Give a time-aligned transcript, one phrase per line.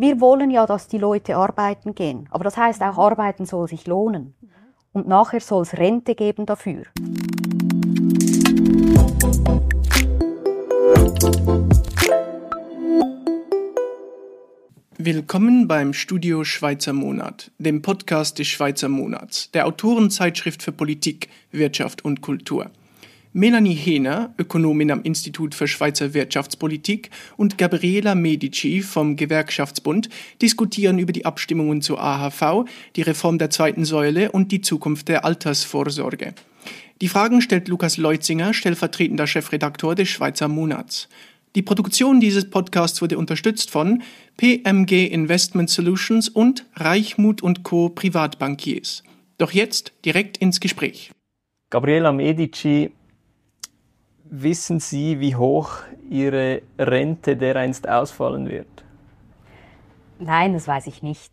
[0.00, 2.28] Wir wollen ja, dass die Leute arbeiten gehen.
[2.30, 4.32] Aber das heißt auch, arbeiten soll sich lohnen.
[4.92, 6.84] Und nachher soll es Rente geben dafür.
[14.96, 22.04] Willkommen beim Studio Schweizer Monat, dem Podcast des Schweizer Monats, der Autorenzeitschrift für Politik, Wirtschaft
[22.04, 22.70] und Kultur.
[23.32, 30.08] Melanie Hehner, Ökonomin am Institut für Schweizer Wirtschaftspolitik, und Gabriela Medici vom Gewerkschaftsbund
[30.40, 32.64] diskutieren über die Abstimmungen zur AHV,
[32.96, 36.34] die Reform der zweiten Säule und die Zukunft der Altersvorsorge.
[37.00, 41.08] Die Fragen stellt Lukas Leutzinger, stellvertretender Chefredakteur des Schweizer Monats.
[41.54, 44.02] Die Produktion dieses Podcasts wurde unterstützt von
[44.36, 47.88] PMG Investment Solutions und Reichmut und Co.
[47.88, 49.02] Privatbankiers.
[49.38, 51.12] Doch jetzt direkt ins Gespräch.
[51.70, 52.90] Gabriela Medici
[54.30, 55.70] Wissen Sie, wie hoch
[56.08, 58.84] Ihre Rente dereinst ausfallen wird?
[60.18, 61.32] Nein, das weiß ich nicht.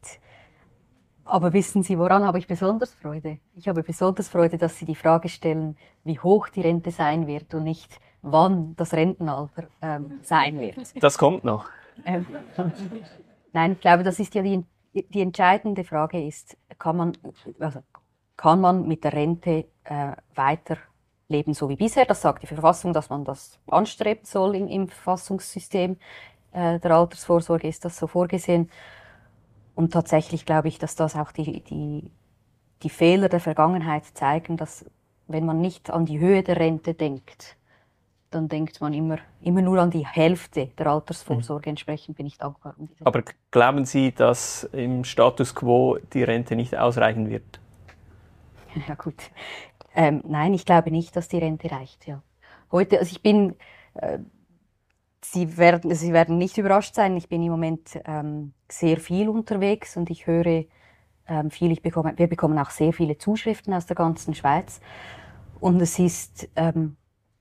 [1.26, 3.40] Aber wissen Sie, woran habe ich besonders Freude?
[3.56, 7.54] Ich habe besonders Freude, dass Sie die Frage stellen, wie hoch die Rente sein wird
[7.54, 10.78] und nicht, wann das Rentenalter ähm, sein wird.
[11.02, 11.66] Das kommt noch.
[12.06, 12.26] Ähm,
[13.54, 17.14] nein, ich glaube, das ist ja die, die entscheidende Frage ist, kann man,
[17.60, 17.82] also,
[18.38, 20.78] kann man mit der Rente äh, weiter
[21.28, 22.06] leben so wie bisher.
[22.06, 25.98] Das sagt die Verfassung, dass man das anstreben soll im, im Verfassungssystem
[26.52, 28.70] äh, der Altersvorsorge, ist das so vorgesehen.
[29.76, 32.12] Und tatsächlich glaube ich, dass das auch die, die,
[32.84, 34.86] die Fehler der Vergangenheit zeigen, dass
[35.28, 37.58] wenn man nicht an die Höhe der Rente denkt,
[38.32, 41.70] dann denkt man immer, immer nur an die Hälfte der Altersvorsorge.
[41.70, 41.72] Mhm.
[41.72, 42.76] Entsprechend bin ich dankbar.
[42.78, 47.60] Um Aber glauben Sie, dass im Status quo die Rente nicht ausreichen wird?
[48.90, 49.16] Ja gut,
[49.96, 52.06] ähm, nein, ich glaube nicht, dass die Rente reicht.
[52.08, 52.22] Ja.
[52.72, 53.56] Heute, also ich bin,
[53.96, 54.20] äh,
[55.24, 57.18] Sie werden, Sie werden nicht überrascht sein.
[57.18, 60.66] Ich bin im Moment ähm, sehr viel unterwegs und ich höre
[61.28, 61.72] ähm, viel.
[61.72, 64.80] Ich bekomme, wir bekommen auch sehr viele Zuschriften aus der ganzen Schweiz
[65.60, 66.98] und es ist ähm,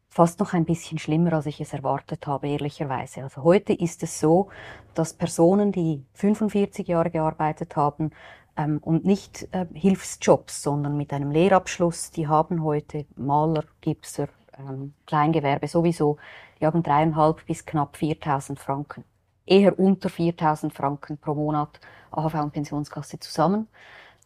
[0.09, 3.25] fast noch ein bisschen schlimmer, als ich es erwartet habe, ehrlicherweise.
[3.25, 4.49] Also heute ist es so,
[4.95, 8.13] dass Personen, die 45 Jahre gearbeitet haben,
[8.57, 12.11] ähm, und nicht äh, Hilfsjobs, sondern mit einem Lehrabschluss.
[12.11, 14.29] Die haben heute Maler, Gipser,
[14.59, 16.19] ähm, Kleingewerbe sowieso,
[16.61, 19.05] die haben dreieinhalb bis knapp 4.000 Franken.
[19.47, 23.69] Eher unter 4.000 Franken pro Monat AHV und Pensionskasse zusammen.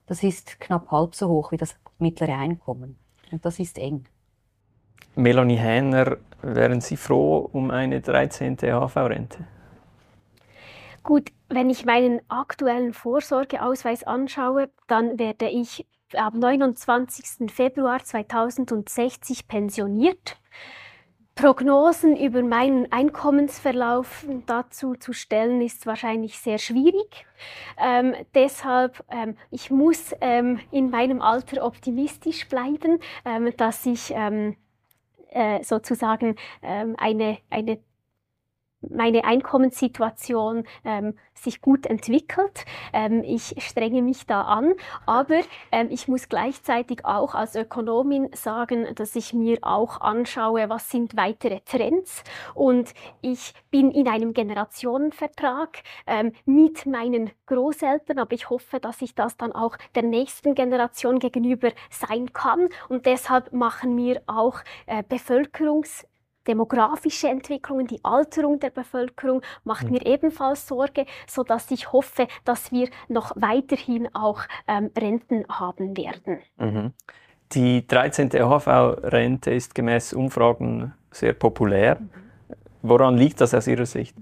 [0.07, 2.99] Das ist knapp halb so hoch wie das mittlere Einkommen.
[3.33, 4.05] Und das ist eng.
[5.17, 8.57] Melanie Hähner, wären Sie froh um eine 13.
[8.63, 9.45] AHV-Rente?
[11.09, 17.51] Gut, wenn ich meinen aktuellen Vorsorgeausweis anschaue, dann werde ich am 29.
[17.51, 20.37] Februar 2060 pensioniert.
[21.35, 27.25] Prognosen über meinen Einkommensverlauf dazu zu stellen, ist wahrscheinlich sehr schwierig.
[27.79, 34.57] Ähm, deshalb, ähm, ich muss ähm, in meinem Alter optimistisch bleiben, ähm, dass ich ähm,
[35.31, 37.79] äh, sozusagen ähm, eine, eine
[38.81, 42.65] meine Einkommenssituation ähm, sich gut entwickelt.
[42.93, 44.75] Ähm, ich strenge mich da an,
[45.07, 45.41] aber
[45.73, 51.17] ähm, ich muss gleichzeitig auch als Ökonomin sagen, dass ich mir auch anschaue, was sind
[51.17, 52.25] weitere Trends.
[52.55, 59.15] Und ich bin in einem Generationenvertrag ähm, mit meinen Großeltern, aber ich hoffe, dass ich
[59.15, 62.69] das dann auch der nächsten Generation gegenüber sein kann.
[62.89, 66.07] Und deshalb machen mir auch äh, Bevölkerungs
[66.49, 69.93] demografische Entwicklungen, die Alterung der Bevölkerung macht mhm.
[69.93, 75.97] mir ebenfalls Sorge, so dass ich hoffe, dass wir noch weiterhin auch ähm, Renten haben
[75.97, 76.41] werden.
[76.57, 76.95] Mhm.
[77.53, 78.31] Die 13.
[78.43, 82.01] OHV-Rente ist gemäß Umfragen sehr populär.
[82.01, 82.11] Mhm.
[82.83, 84.17] Woran liegt das aus Ihrer Sicht?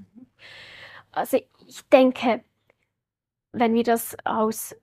[1.12, 2.42] Also ich denke,
[3.52, 4.76] wenn wir das aus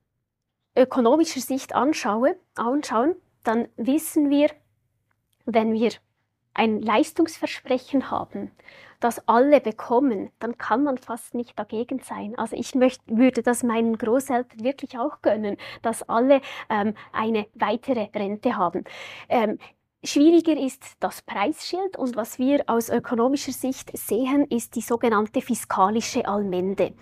[0.75, 4.49] ökonomischer Sicht anschaue, anschauen, dann wissen wir,
[5.45, 5.91] wenn wir
[6.53, 8.51] ein Leistungsversprechen haben,
[8.99, 12.35] das alle bekommen, dann kann man fast nicht dagegen sein.
[12.37, 18.09] Also ich möchte, würde das meinen Großeltern wirklich auch gönnen, dass alle ähm, eine weitere
[18.15, 18.85] Rente haben.
[19.29, 19.57] Ähm,
[20.05, 26.27] Schwieriger ist das Preisschild und was wir aus ökonomischer Sicht sehen, ist die sogenannte fiskalische
[26.27, 26.93] Allmende.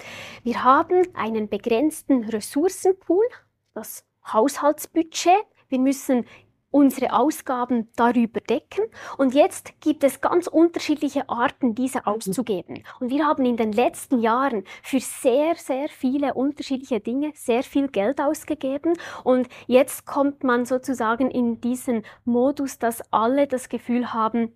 [0.44, 3.26] Wir haben einen begrenzten Ressourcenpool,
[3.74, 5.34] das Haushaltsbudget.
[5.70, 6.28] Wir müssen
[6.72, 8.86] unsere Ausgaben darüber decken.
[9.18, 12.06] Und jetzt gibt es ganz unterschiedliche Arten, diese mhm.
[12.06, 12.84] auszugeben.
[13.00, 17.90] Und wir haben in den letzten Jahren für sehr, sehr viele unterschiedliche Dinge sehr viel
[17.90, 18.94] Geld ausgegeben.
[19.24, 24.54] Und jetzt kommt man sozusagen in diesen Modus, dass alle das Gefühl haben,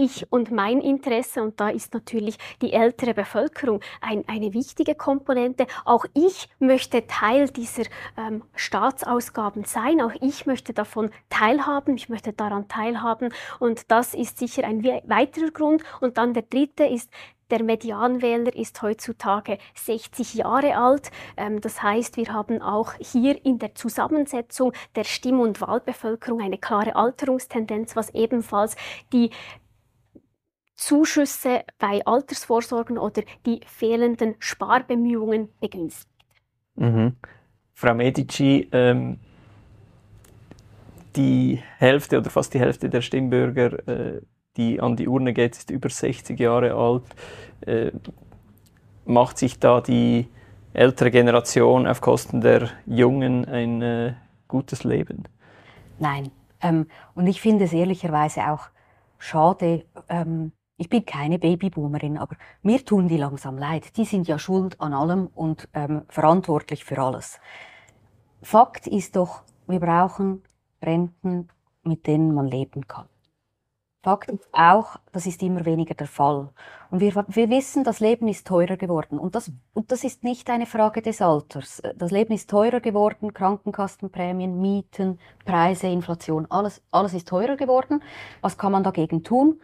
[0.00, 1.42] ich und mein Interesse.
[1.42, 5.66] Und da ist natürlich die ältere Bevölkerung ein, eine wichtige Komponente.
[5.84, 7.84] Auch ich möchte Teil dieser
[8.16, 10.00] ähm, Staatsausgaben sein.
[10.00, 11.96] Auch ich möchte davon teilhaben.
[11.96, 13.32] Ich möchte daran teilhaben.
[13.58, 15.82] Und das ist sicher ein weiterer Grund.
[16.00, 17.10] Und dann der dritte ist
[17.50, 21.10] der Medianwähler ist heutzutage 60 Jahre alt.
[21.36, 26.58] Ähm, das heißt, wir haben auch hier in der Zusammensetzung der Stimm- und Wahlbevölkerung eine
[26.58, 28.76] klare Alterungstendenz, was ebenfalls
[29.12, 29.30] die
[30.80, 36.08] Zuschüsse bei Altersvorsorgen oder die fehlenden Sparbemühungen begünstigt.
[36.74, 37.16] Mhm.
[37.74, 39.18] Frau Medici, ähm,
[41.16, 44.20] die Hälfte oder fast die Hälfte der Stimmbürger äh,
[44.56, 47.04] die an die Urne geht, ist über 60 Jahre alt.
[47.60, 47.92] Äh,
[49.04, 50.28] macht sich da die
[50.72, 54.14] ältere Generation auf Kosten der Jungen ein äh,
[54.48, 55.24] gutes Leben?
[55.98, 56.30] Nein.
[56.62, 58.68] Ähm, und ich finde es ehrlicherweise auch
[59.18, 59.84] schade.
[60.08, 63.98] Ähm, ich bin keine Babyboomerin, aber mir tun die langsam leid.
[63.98, 67.38] Die sind ja schuld an allem und ähm, verantwortlich für alles.
[68.40, 70.42] Fakt ist doch, wir brauchen
[70.82, 71.48] Renten,
[71.82, 73.04] mit denen man leben kann.
[74.02, 76.48] Fakt ist auch, das ist immer weniger der Fall.
[76.90, 79.18] Und wir, wir wissen, das Leben ist teurer geworden.
[79.18, 81.82] Und das, und das ist nicht eine Frage des Alters.
[81.94, 88.02] Das Leben ist teurer geworden, Krankenkassenprämien, Mieten, Preise, Inflation, alles, alles ist teurer geworden.
[88.40, 89.60] Was kann man dagegen tun?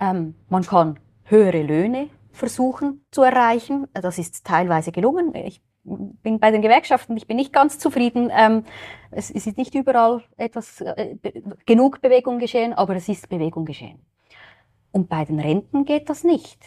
[0.00, 3.86] Ähm, man kann höhere Löhne versuchen zu erreichen.
[3.92, 5.34] Das ist teilweise gelungen.
[5.34, 8.30] Ich bin bei den Gewerkschaften, ich bin nicht ganz zufrieden.
[8.32, 8.64] Ähm,
[9.10, 11.16] es, ist nicht überall etwas äh,
[11.66, 14.00] genug Bewegung geschehen, aber es ist Bewegung geschehen.
[14.92, 16.64] Und bei den Renten geht das nicht.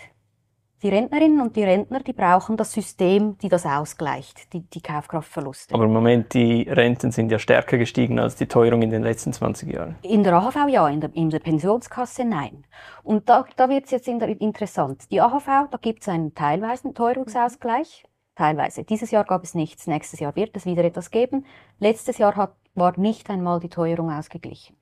[0.83, 5.73] Die Rentnerinnen und die Rentner, die brauchen das System, die das ausgleicht, die, die Kaufkraftverluste.
[5.73, 9.31] Aber im Moment, die Renten sind ja stärker gestiegen als die Teuerung in den letzten
[9.31, 9.95] 20 Jahren.
[10.01, 12.65] In der AHV ja, in der, in der Pensionskasse nein.
[13.01, 15.09] Und da, da wird es jetzt interessant.
[15.09, 18.03] Die AHV, da gibt es einen teilweisen Teuerungsausgleich,
[18.35, 18.83] teilweise.
[18.83, 21.45] Dieses Jahr gab es nichts, nächstes Jahr wird es wieder etwas geben.
[21.79, 24.75] Letztes Jahr hat, war nicht einmal die Teuerung ausgeglichen.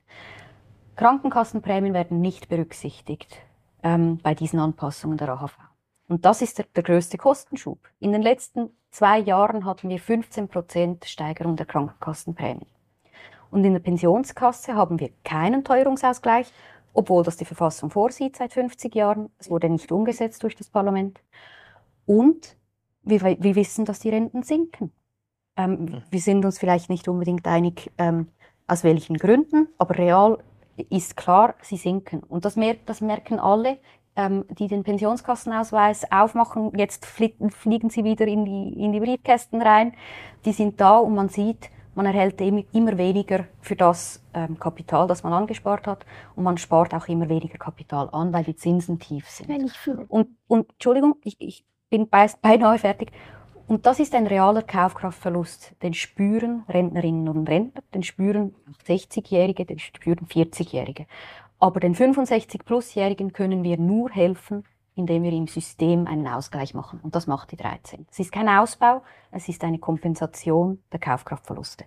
[0.96, 3.38] Krankenkassenprämien werden nicht berücksichtigt
[3.84, 5.71] ähm, bei diesen Anpassungen der AHV.
[6.12, 7.80] Und das ist der, der größte Kostenschub.
[8.02, 12.68] In den letzten zwei Jahren hatten wir 15 Prozent Steigerung der Krankenkassenprämien.
[13.50, 16.52] Und in der Pensionskasse haben wir keinen Teuerungsausgleich,
[16.92, 19.30] obwohl das die Verfassung vorsieht seit 50 Jahren.
[19.38, 21.22] Es wurde nicht umgesetzt durch das Parlament.
[22.06, 22.58] Und
[23.04, 24.92] wir, wir wissen, dass die Renten sinken.
[25.56, 26.04] Ähm.
[26.10, 28.28] Wir sind uns vielleicht nicht unbedingt einig, ähm,
[28.68, 30.44] aus welchen Gründen, aber real
[30.90, 32.22] ist klar, sie sinken.
[32.22, 33.78] Und das, mer das merken alle,
[34.22, 36.72] ähm, die den Pensionskassenausweis aufmachen.
[36.78, 39.94] Jetzt flie fliegen sie wieder in die, in die Briefkästen rein.
[40.46, 45.24] Die sind da und man sieht, man erhält immer weniger für das ähm, Kapital, das
[45.24, 46.06] man angespart hat.
[46.36, 49.50] Und man spart auch immer weniger Kapital an, weil die Zinsen tief sind.
[49.50, 50.06] Wenn ich fühle.
[50.08, 53.12] Und, und Entschuldigung, ich, ich bin beinahe fertig.
[53.68, 55.76] Und das ist ein realer Kaufkraftverlust.
[55.82, 58.54] Den spüren Rentnerinnen und Rentner, den spüren
[58.86, 61.06] 60-Jährige, den spüren 40-Jährige.
[61.62, 64.64] Aber den 65-Plus-Jährigen können wir nur helfen,
[64.96, 67.00] indem wir im System einen Ausgleich machen.
[67.04, 68.08] Und das macht die 13.
[68.10, 71.86] Es ist kein Ausbau, es ist eine Kompensation der Kaufkraftverluste.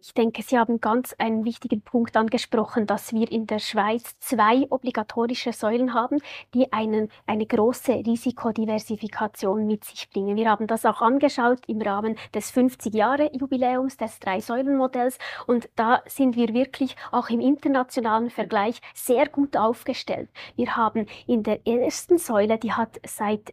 [0.00, 4.64] Ich denke, Sie haben ganz einen wichtigen Punkt angesprochen, dass wir in der Schweiz zwei
[4.70, 6.20] obligatorische Säulen haben,
[6.54, 10.36] die einen, eine große Risikodiversifikation mit sich bringen.
[10.36, 16.54] Wir haben das auch angeschaut im Rahmen des 50-Jahre-Jubiläums des Drei-Säulen-Modells und da sind wir
[16.54, 20.30] wirklich auch im internationalen Vergleich sehr gut aufgestellt.
[20.54, 23.52] Wir haben in der ersten Säule, die hat seit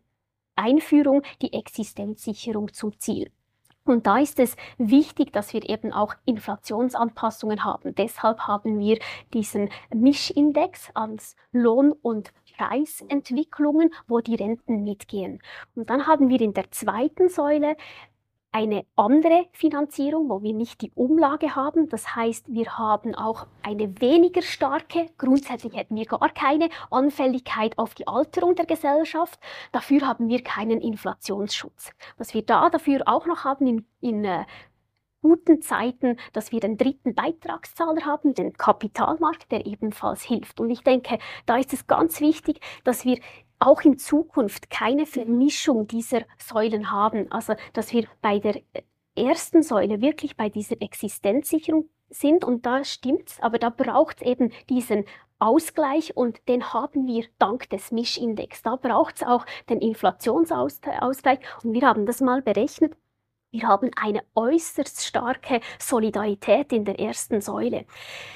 [0.55, 3.31] Einführung die Existenzsicherung zum Ziel.
[3.85, 7.93] Und da ist es wichtig, dass wir eben auch Inflationsanpassungen haben.
[7.93, 8.97] Deshalb haben wir
[9.33, 15.39] diesen Mischindex als Lohn- und Preisentwicklungen, wo die Renten mitgehen.
[15.75, 17.77] Und dann haben wir in der zweiten Säule
[18.55, 21.89] eine andere Finanzierung, wo wir nicht die Umlage haben.
[21.89, 27.95] Das heißt, wir haben auch eine weniger starke, grundsätzlich hätten wir gar keine Anfälligkeit auf
[27.95, 29.41] die Alterung der Gesellschaft.
[29.73, 31.91] Dafür haben wir keinen Inflationsschutz.
[32.17, 34.45] Was wir da dafür auch noch haben in, in äh,
[35.21, 40.61] guten Zeiten, dass wir den dritten Beitragszahler haben, den Kapitalmarkt, der ebenfalls hilft.
[40.61, 43.19] Und ich denke, da ist es ganz wichtig, dass wir
[43.59, 47.31] auch in Zukunft keine Vermischung dieser Säulen haben.
[47.31, 48.61] Also, dass wir bei der
[49.15, 54.51] ersten Säule wirklich bei dieser Existenzsicherung sind und da stimmt's, aber da braucht es eben
[54.69, 55.05] diesen
[55.39, 58.61] Ausgleich und den haben wir dank des Mischindex.
[58.61, 62.95] Da braucht es auch den Inflationsausgleich und wir haben das mal berechnet.
[63.51, 67.85] Wir haben eine äußerst starke Solidarität in der ersten Säule.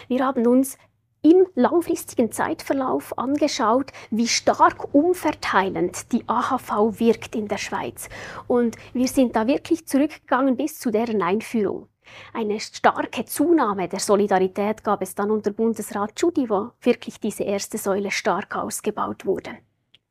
[0.07, 0.77] Wir haben uns
[1.21, 8.09] im langfristigen Zeitverlauf angeschaut, wie stark umverteilend die AHV wirkt in der Schweiz.
[8.47, 11.87] Und wir sind da wirklich zurückgegangen bis zu deren Einführung.
[12.33, 17.77] Eine starke Zunahme der Solidarität gab es dann unter Bundesrat Tschudi, wo wirklich diese erste
[17.77, 19.57] Säule stark ausgebaut wurde.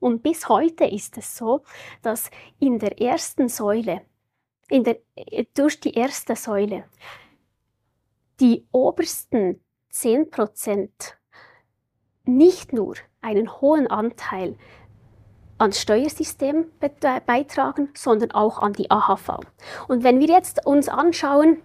[0.01, 1.65] Und bis heute ist es so,
[2.03, 4.03] dass in der ersten Säule,
[4.71, 4.99] der,
[5.55, 6.85] durch die erste Säule,
[8.39, 11.19] die obersten 10 Prozent
[12.25, 14.57] nicht nur einen hohen Anteil
[15.59, 16.67] ans Steuersystem
[17.27, 19.41] beitragen, sondern auch an die AHV.
[19.89, 21.63] Und wenn wir jetzt uns anschauen,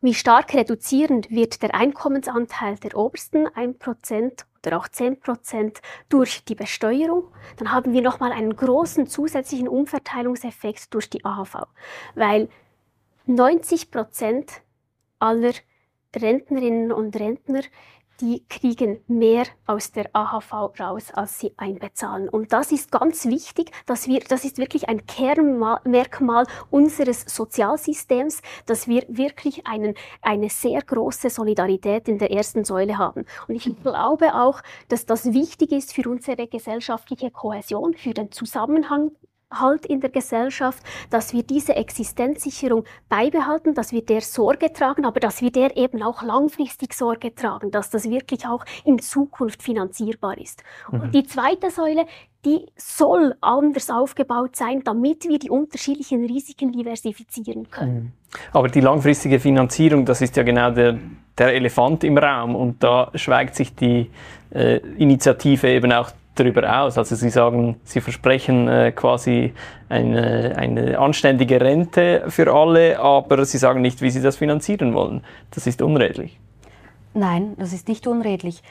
[0.00, 7.28] wie stark reduzierend wird der Einkommensanteil der obersten 1% oder auch 10% durch die Besteuerung,
[7.56, 11.66] dann haben wir nochmal einen großen zusätzlichen Umverteilungseffekt durch die AHV,
[12.14, 12.48] weil
[13.28, 14.48] 90%
[15.20, 15.52] aller
[16.16, 17.62] Rentnerinnen und Rentner
[18.22, 22.28] die kriegen mehr aus der AHV raus, als sie einbezahlen.
[22.28, 28.86] Und das ist ganz wichtig, dass wir, das ist wirklich ein Kernmerkmal unseres Sozialsystems, dass
[28.86, 33.24] wir wirklich einen, eine sehr große Solidarität in der ersten Säule haben.
[33.48, 39.10] Und ich glaube auch, dass das wichtig ist für unsere gesellschaftliche Kohäsion, für den Zusammenhang
[39.52, 45.20] Halt in der Gesellschaft, dass wir diese Existenzsicherung beibehalten, dass wir der Sorge tragen, aber
[45.20, 50.38] dass wir der eben auch langfristig Sorge tragen, dass das wirklich auch in Zukunft finanzierbar
[50.38, 50.62] ist.
[50.90, 51.00] Mhm.
[51.00, 52.06] Und die zweite Säule,
[52.44, 57.94] die soll anders aufgebaut sein, damit wir die unterschiedlichen Risiken diversifizieren können.
[57.94, 58.12] Mhm.
[58.52, 60.98] Aber die langfristige Finanzierung, das ist ja genau der,
[61.38, 64.10] der Elefant im Raum und da schweigt sich die
[64.52, 66.98] äh, Initiative eben auch darüber aus.
[66.98, 69.52] Also Sie sagen, Sie versprechen äh, quasi
[69.88, 75.22] eine, eine anständige Rente für alle, aber Sie sagen nicht, wie Sie das finanzieren wollen.
[75.50, 76.38] Das ist unredlich.
[77.14, 78.62] Nein, das ist nicht unredlich.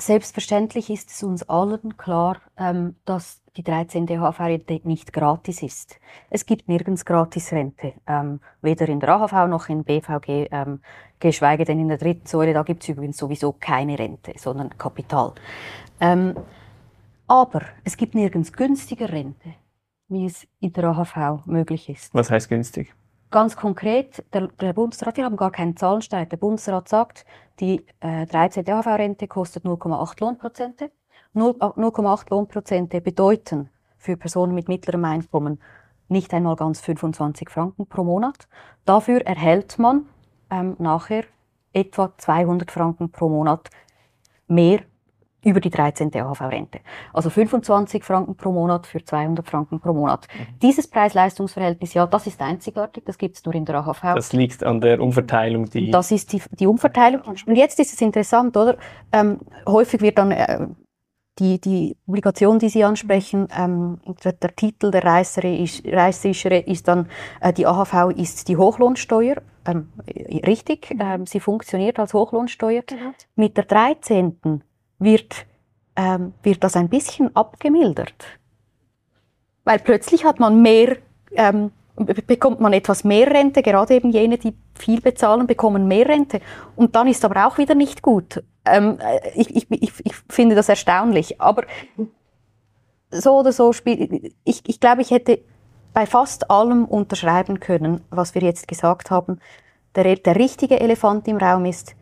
[0.00, 4.08] Selbstverständlich ist es uns allen klar, ähm, dass die 13.
[4.08, 5.98] AHV-Rente nicht gratis ist.
[6.30, 10.80] Es gibt nirgends Gratisrente, ähm, weder in der AHV noch in BVG, ähm,
[11.18, 12.54] geschweige denn in der dritten Säule.
[12.54, 15.32] Da gibt es übrigens sowieso keine Rente, sondern Kapital.
[17.28, 19.54] Aber es gibt nirgends günstiger Rente,
[20.08, 22.14] wie es in der AHV möglich ist.
[22.14, 22.94] Was heißt günstig?
[23.30, 27.26] Ganz konkret, der, der Bundesrat, wir haben gar keinen Zahlenstreit, der Bundesrat sagt,
[27.60, 28.66] die äh, 13.
[28.66, 30.90] AHV-Rente kostet 0,8 Lohnprozente.
[31.34, 33.68] 0,8 Lohnprozente bedeuten
[33.98, 35.60] für Personen mit mittlerem Einkommen
[36.08, 38.48] nicht einmal ganz 25 Franken pro Monat.
[38.86, 40.06] Dafür erhält man
[40.50, 41.24] ähm, nachher
[41.74, 43.68] etwa 200 Franken pro Monat
[44.46, 44.80] mehr
[45.44, 46.10] über die 13.
[46.14, 46.80] AHV-Rente.
[47.12, 50.26] Also 25 Franken pro Monat für 200 Franken pro Monat.
[50.32, 50.58] Mhm.
[50.60, 54.14] Dieses Preis-Leistungs-Verhältnis, ja, das ist einzigartig, das gibt es nur in der AHV.
[54.14, 55.90] Das liegt an der Umverteilung, die...
[55.90, 57.22] Das ist die, die Umverteilung.
[57.46, 58.76] Und jetzt ist es interessant, oder?
[59.12, 60.32] Ähm, häufig wird dann...
[60.32, 60.66] Äh,
[61.38, 67.08] die, die Publikation, die Sie ansprechen, ähm, der, der, Titel der reißerischere ist dann,
[67.40, 69.36] äh, die AHV ist die Hochlohnsteuer.
[69.64, 69.88] Ähm,
[70.46, 71.00] richtig, mhm.
[71.00, 72.82] ähm, sie funktioniert als Hochlohnsteuer.
[72.86, 73.12] Genau.
[73.36, 74.62] Mit der 13
[74.98, 75.46] wird,
[75.96, 78.24] ähm, wird das ein bisschen abgemildert.
[79.64, 80.96] Weil plötzlich hat man mehr,
[81.32, 81.70] ähm,
[82.26, 86.40] bekommt man etwas mehr Rente, gerade eben jene, die viel bezahlen, bekommen mehr Rente.
[86.76, 88.42] Und dann ist aber auch wieder nicht gut.
[88.64, 91.40] Ähm, äh, ich, ich, ich, ich finde das erstaunlich.
[91.40, 91.64] Aber
[93.10, 93.72] so oder so,
[94.44, 95.40] ich, ich glaube, ich hätte
[95.92, 99.40] bei fast allem unterschreiben können, was wir jetzt gesagt haben.
[99.94, 101.96] Der, der richtige Elefant im Raum ist,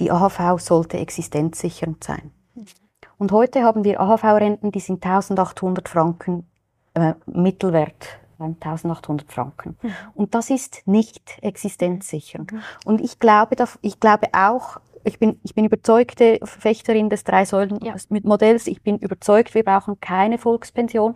[0.00, 2.30] die AHV sollte existenzsichernd sein.
[3.18, 6.46] Und heute haben wir AHV-Renten, die sind 1800 Franken
[6.94, 8.18] äh, Mittelwert.
[8.38, 9.76] 1800 Franken.
[9.80, 9.92] Mhm.
[10.14, 12.52] Und das ist nicht existenzsichernd.
[12.52, 12.62] Mhm.
[12.84, 18.66] Und ich glaube, ich glaube auch, ich bin, ich bin überzeugte Verfechterin des Drei-Säulen-Modells.
[18.66, 18.72] Ja.
[18.72, 21.14] Ich bin überzeugt, wir brauchen keine Volkspension.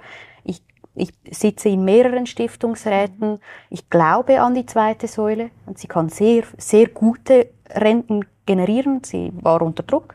[0.96, 3.38] Ich, sitze in mehreren Stiftungsräten.
[3.68, 9.04] Ich glaube an die zweite Säule und sie kann sehr, sehr gute Renten generieren.
[9.04, 10.14] Sie war unter Druck.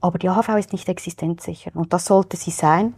[0.00, 2.94] Aber die AHV ist nicht existenzsicher und das sollte sie sein.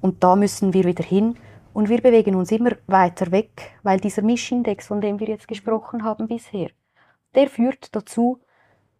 [0.00, 1.36] Und da müssen wir wieder hin.
[1.72, 6.04] Und wir bewegen uns immer weiter weg, weil dieser Mischindex, von dem wir jetzt gesprochen
[6.04, 6.68] haben bisher,
[7.34, 8.38] der führt dazu,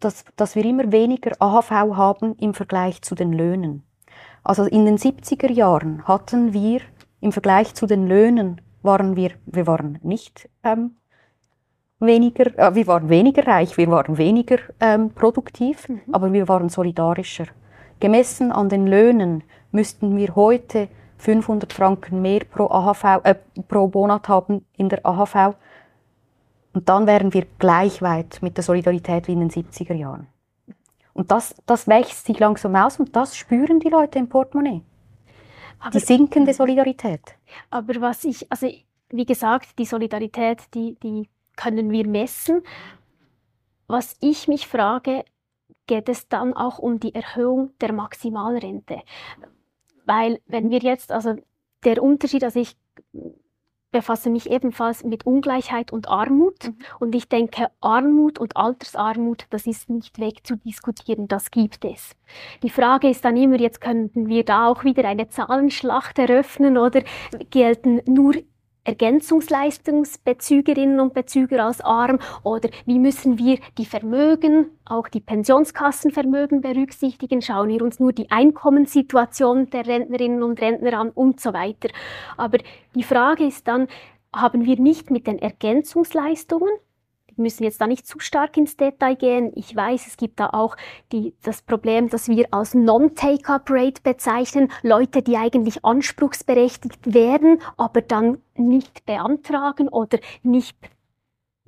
[0.01, 3.85] dass, dass wir immer weniger AHV haben im Vergleich zu den Löhnen.
[4.45, 6.81] Also in den 70er Jahren hatten wir
[7.21, 10.97] im Vergleich zu den Löhnen waren wir, wir waren nicht ähm,
[12.01, 16.01] weniger, äh, wir waren weniger reich, wir waren weniger ähm, produktiv, mhm.
[16.11, 17.47] aber wir waren solidarischer.
[18.01, 23.37] Gemessen an den Löhnen müssten wir heute 500 Franken mehr pro, AHV, äh,
[23.69, 25.55] pro Monat haben in der AHV.
[26.75, 30.27] Und dann wären wir gleich weit mit der Solidarität wie in den 70er Jahren.
[31.15, 34.83] Und das, das wächst sich langsam aus und das spüren die Leute im Portemonnaie.
[35.79, 37.21] Aber, Die sinkende Solidarität.
[37.71, 38.69] aber was ich, also
[39.11, 42.63] wie gesagt, die Solidarität, die, die können wir messen.
[43.89, 45.25] Was ich mich frage,
[45.87, 49.03] geht es dann auch um die Erhöhung der Maximalrente?
[50.07, 51.35] Weil wenn wir jetzt, also
[51.85, 52.77] der Unterschied, also ich
[53.93, 56.77] befasse mich ebenfalls mit Ungleichheit und Armut Mhm.
[57.01, 62.17] und ich denke, Armut und Altersarmut, das ist nicht wegzudiskutieren, das gibt es.
[62.63, 67.03] Die Frage ist dann immer, jetzt könnten wir da auch wieder eine Zahlenschlacht eröffnen oder
[67.51, 68.35] gelten nur
[68.85, 77.41] Ergänzungsleistungsbezügerinnen und Bezüger als arm oder wie müssen wir die Vermögen, auch die Pensionskassenvermögen berücksichtigen,
[77.43, 81.89] schauen wir uns nur die Einkommenssituation der Rentnerinnen und Rentner an und so weiter.
[82.37, 82.59] Aber
[82.95, 83.87] die Frage ist dann,
[84.35, 86.71] haben wir nicht mit den Ergänzungsleistungen
[87.43, 89.53] müssen jetzt da nicht zu stark ins Detail gehen.
[89.55, 90.77] Ich weiß, es gibt da auch
[91.13, 94.71] die, das Problem, das wir als Non-Take-up-Rate bezeichnen.
[94.83, 100.77] Leute, die eigentlich anspruchsberechtigt wären, aber dann nicht beantragen oder nicht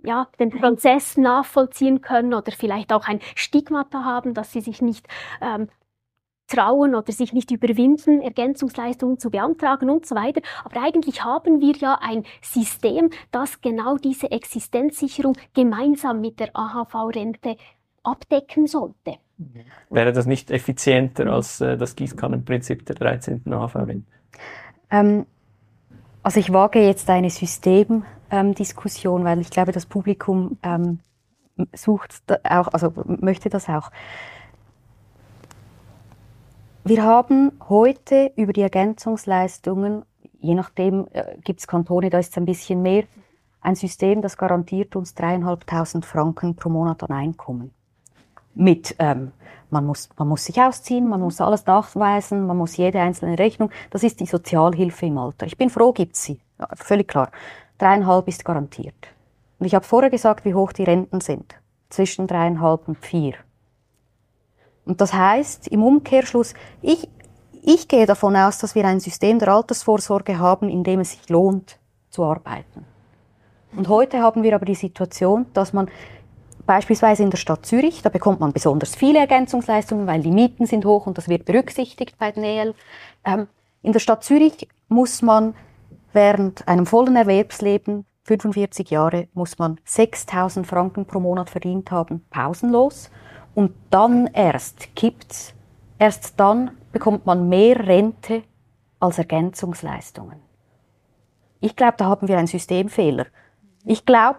[0.04, 5.06] ja, den Prozess nachvollziehen können oder vielleicht auch ein Stigmata haben, dass sie sich nicht
[5.40, 5.68] ähm,
[6.54, 10.40] trauen oder sich nicht überwinden, Ergänzungsleistungen zu beantragen und so weiter.
[10.64, 17.56] Aber eigentlich haben wir ja ein System, das genau diese Existenzsicherung gemeinsam mit der AHV-Rente
[18.02, 19.18] abdecken sollte.
[19.90, 23.42] Wäre das nicht effizienter als äh, das Gießkannenprinzip der 13.
[23.52, 24.06] AHV-Rente?
[24.90, 25.26] Ähm,
[26.22, 31.00] also ich wage jetzt eine Systemdiskussion, weil ich glaube, das Publikum ähm,
[31.74, 33.90] sucht da auch, also möchte das auch.
[36.86, 40.04] Wir haben heute über die Ergänzungsleistungen,
[40.40, 43.04] je nachdem äh, gibt es Kantone, da ist es ein bisschen mehr,
[43.62, 47.72] ein System, das garantiert uns dreieinhalbtausend Franken pro Monat an Einkommen.
[48.54, 49.32] Mit, ähm,
[49.70, 53.70] man, muss, man muss sich ausziehen, man muss alles nachweisen, man muss jede einzelne Rechnung.
[53.88, 55.46] Das ist die Sozialhilfe im Alter.
[55.46, 56.38] Ich bin froh, gibt sie.
[56.60, 57.30] Ja, völlig klar.
[57.78, 59.08] Dreieinhalb ist garantiert.
[59.58, 61.54] Und ich habe vorher gesagt, wie hoch die Renten sind.
[61.88, 63.36] Zwischen dreieinhalb und vier.
[64.84, 67.08] Und das heißt im Umkehrschluss, ich,
[67.62, 71.28] ich gehe davon aus, dass wir ein System der Altersvorsorge haben, in dem es sich
[71.28, 71.78] lohnt
[72.10, 72.84] zu arbeiten.
[73.76, 75.88] Und heute haben wir aber die Situation, dass man
[76.66, 80.84] beispielsweise in der Stadt Zürich, da bekommt man besonders viele Ergänzungsleistungen, weil die Mieten sind
[80.84, 82.74] hoch und das wird berücksichtigt bei den EL.
[83.24, 83.48] Ähm,
[83.82, 85.54] in der Stadt Zürich muss man
[86.12, 93.10] während einem vollen Erwerbsleben, 45 Jahre, muss man 6000 Franken pro Monat verdient haben, pausenlos.
[93.54, 95.54] Und dann erst kippt's,
[95.98, 98.42] erst dann bekommt man mehr Rente
[99.00, 100.40] als Ergänzungsleistungen.
[101.60, 103.26] Ich glaube, da haben wir einen Systemfehler.
[103.84, 104.38] Ich glaube,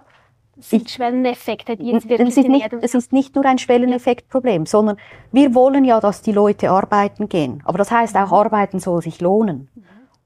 [0.57, 3.57] Das sind Schwelleneffekte, die jetzt es wirklich ist, in nicht, es ist nicht nur ein
[3.57, 4.97] Schwelleneffektproblem, sondern
[5.31, 7.61] wir wollen ja, dass die Leute arbeiten gehen.
[7.65, 9.69] Aber das heißt auch, arbeiten soll sich lohnen.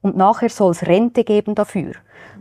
[0.02, 1.92] Und nachher soll es Rente geben dafür.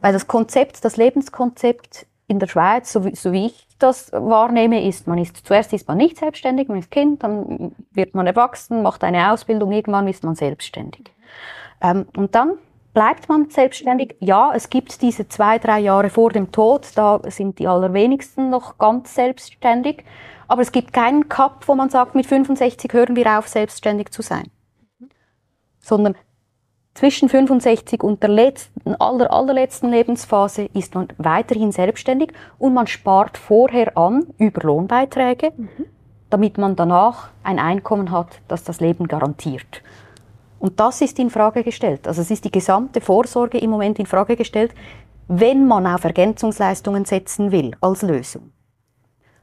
[0.01, 4.87] Weil das Konzept, das Lebenskonzept in der Schweiz, so wie, so wie ich das wahrnehme,
[4.87, 8.83] ist, man ist, zuerst ist man nicht selbstständig, man ist Kind, dann wird man erwachsen,
[8.83, 11.11] macht eine Ausbildung, irgendwann ist man selbstständig.
[11.81, 12.59] Ähm, und dann
[12.93, 14.15] bleibt man selbstständig.
[14.19, 18.77] Ja, es gibt diese zwei, drei Jahre vor dem Tod, da sind die allerwenigsten noch
[18.77, 20.03] ganz selbstständig.
[20.47, 24.21] Aber es gibt keinen Cut, wo man sagt, mit 65 hören wir auf, selbstständig zu
[24.21, 24.51] sein.
[25.79, 26.15] Sondern
[26.99, 33.37] zwischen 65 und der letzten, aller, allerletzten Lebensphase ist man weiterhin selbstständig und man spart
[33.37, 35.53] vorher an über Lohnbeiträge,
[36.29, 39.81] damit man danach ein Einkommen hat, das das Leben garantiert.
[40.59, 42.05] Und das ist in Frage gestellt.
[42.05, 44.73] Also es ist die gesamte Vorsorge im Moment in Frage gestellt,
[45.29, 48.51] wenn man auf Ergänzungsleistungen setzen will als Lösung.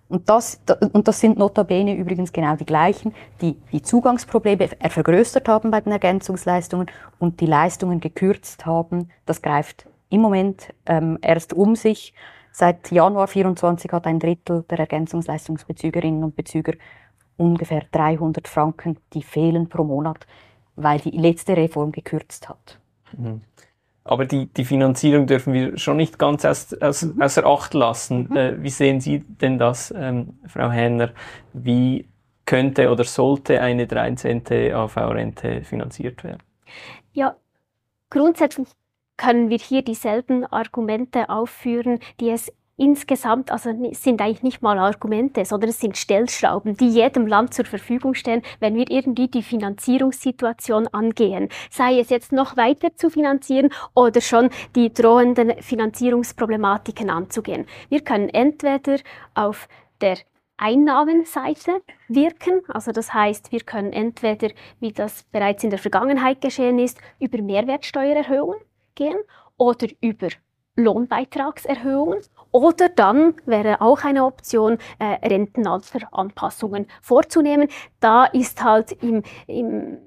[0.08, 0.60] Und das,
[0.92, 5.92] und das sind notabene übrigens genau die gleichen, die die Zugangsprobleme vergrößert haben bei den
[5.92, 6.86] Ergänzungsleistungen
[7.18, 9.10] und die Leistungen gekürzt haben.
[9.24, 12.14] Das greift im Moment ähm, erst um sich.
[12.52, 16.72] Seit Januar 24 hat ein Drittel der Ergänzungsleistungsbezügerinnen und Bezüger
[17.36, 20.26] ungefähr 300 Franken, die fehlen pro Monat,
[20.74, 22.78] weil die letzte Reform gekürzt hat.
[23.16, 23.42] Mhm.
[24.06, 27.20] Aber die, die Finanzierung dürfen wir schon nicht ganz aus, aus, Mhm.
[27.22, 28.34] außer Acht lassen.
[28.36, 31.10] Äh, wie sehen Sie denn das, ähm, Frau Henner?
[31.52, 32.06] Wie
[32.44, 34.72] könnte oder sollte eine 13.
[34.72, 36.42] AV-Rente finanziert werden?
[37.12, 37.36] Ja,
[38.10, 38.68] grundsätzlich
[39.16, 45.44] können wir hier dieselben Argumente aufführen, die es insgesamt, also sind eigentlich nicht mal Argumente,
[45.44, 50.86] sondern es sind Stellschrauben, die jedem Land zur Verfügung stehen, wenn wir irgendwie die Finanzierungssituation
[50.88, 51.48] angehen.
[51.70, 57.66] Sei es jetzt noch weiter zu finanzieren oder schon die drohenden Finanzierungsproblematiken anzugehen.
[57.88, 58.98] Wir können entweder
[59.34, 59.68] auf
[60.00, 60.18] der
[60.58, 62.62] Einnahmenseite wirken.
[62.68, 64.48] Also das heißt, wir können entweder,
[64.80, 68.60] wie das bereits in der Vergangenheit geschehen ist, über Mehrwertsteuererhöhungen
[68.94, 69.18] gehen
[69.58, 70.28] oder über
[70.76, 72.20] Lohnbeitragserhöhungen
[72.56, 77.68] oder dann wäre auch eine Option, äh, Rentenalteranpassungen vorzunehmen.
[78.00, 79.98] Da ist halt im, im,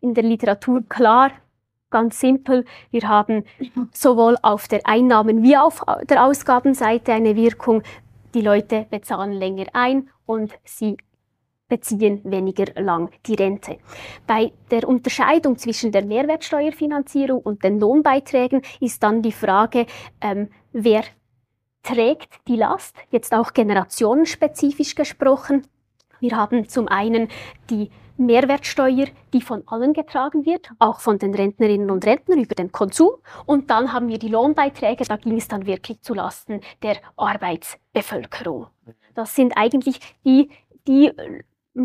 [0.00, 1.30] in der Literatur klar,
[1.90, 3.44] ganz simpel, wir haben
[3.92, 7.82] sowohl auf der Einnahmen- wie auf der Ausgabenseite eine Wirkung.
[8.34, 10.96] Die Leute bezahlen länger ein und sie
[11.68, 13.76] beziehen weniger lang die Rente.
[14.26, 19.86] Bei der Unterscheidung zwischen der Mehrwertsteuerfinanzierung und den Lohnbeiträgen ist dann die Frage,
[20.22, 21.02] ähm, wer
[21.88, 25.66] trägt die Last, jetzt auch generationenspezifisch gesprochen.
[26.20, 27.28] Wir haben zum einen
[27.70, 32.72] die Mehrwertsteuer, die von allen getragen wird, auch von den Rentnerinnen und Rentnern über den
[32.72, 33.12] Konsum.
[33.46, 38.66] Und dann haben wir die Lohnbeiträge, da ging es dann wirklich zu Lasten der Arbeitsbevölkerung.
[39.14, 40.50] Das sind eigentlich die,
[40.86, 41.12] die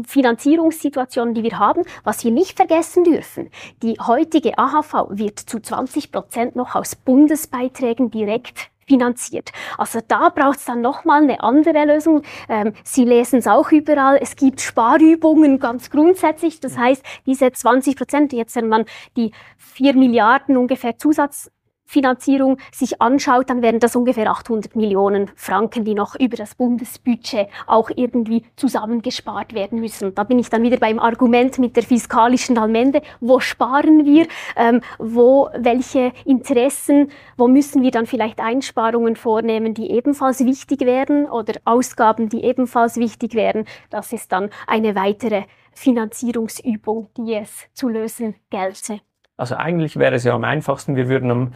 [0.06, 3.52] Finanzierungssituationen, die wir haben, was wir nicht vergessen dürfen.
[3.84, 9.52] Die heutige AHV wird zu 20 Prozent noch aus Bundesbeiträgen direkt finanziert.
[9.78, 12.24] Also da braucht es dann nochmal eine andere Lösung.
[12.50, 14.17] Ähm, Sie lesen es auch überall.
[14.22, 16.60] Es gibt Sparübungen ganz grundsätzlich.
[16.60, 18.86] Das heißt, diese 20 Prozent, jetzt wenn man
[19.17, 21.52] die 4 Milliarden ungefähr Zusatz
[21.86, 27.48] Finanzierung sich anschaut, dann wären das ungefähr 800 Millionen Franken, die noch über das Bundesbudget
[27.67, 30.15] auch irgendwie zusammengespart werden müssen.
[30.15, 33.02] Da bin ich dann wieder beim Argument mit der fiskalischen Allmende.
[33.19, 34.28] Wo sparen wir?
[34.56, 37.12] Ähm, wo, welche Interessen?
[37.38, 42.98] Wo müssen wir dann vielleicht Einsparungen vornehmen, die ebenfalls wichtig wären oder Ausgaben, die ebenfalls
[42.98, 43.65] wichtig wären?
[43.89, 45.43] Das ist dann eine weitere
[45.74, 49.00] Finanzierungsübung, die es zu lösen gelte.
[49.38, 51.54] Also eigentlich wäre es ja am einfachsten, wir würden am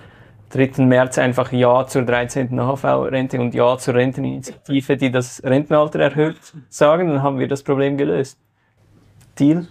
[0.50, 0.86] 3.
[0.86, 2.58] März einfach Ja zur 13.
[2.58, 6.38] AHV-Rente und Ja zur Renteninitiative, die das Rentenalter erhöht,
[6.70, 8.40] sagen, dann haben wir das Problem gelöst.
[9.38, 9.68] Deal?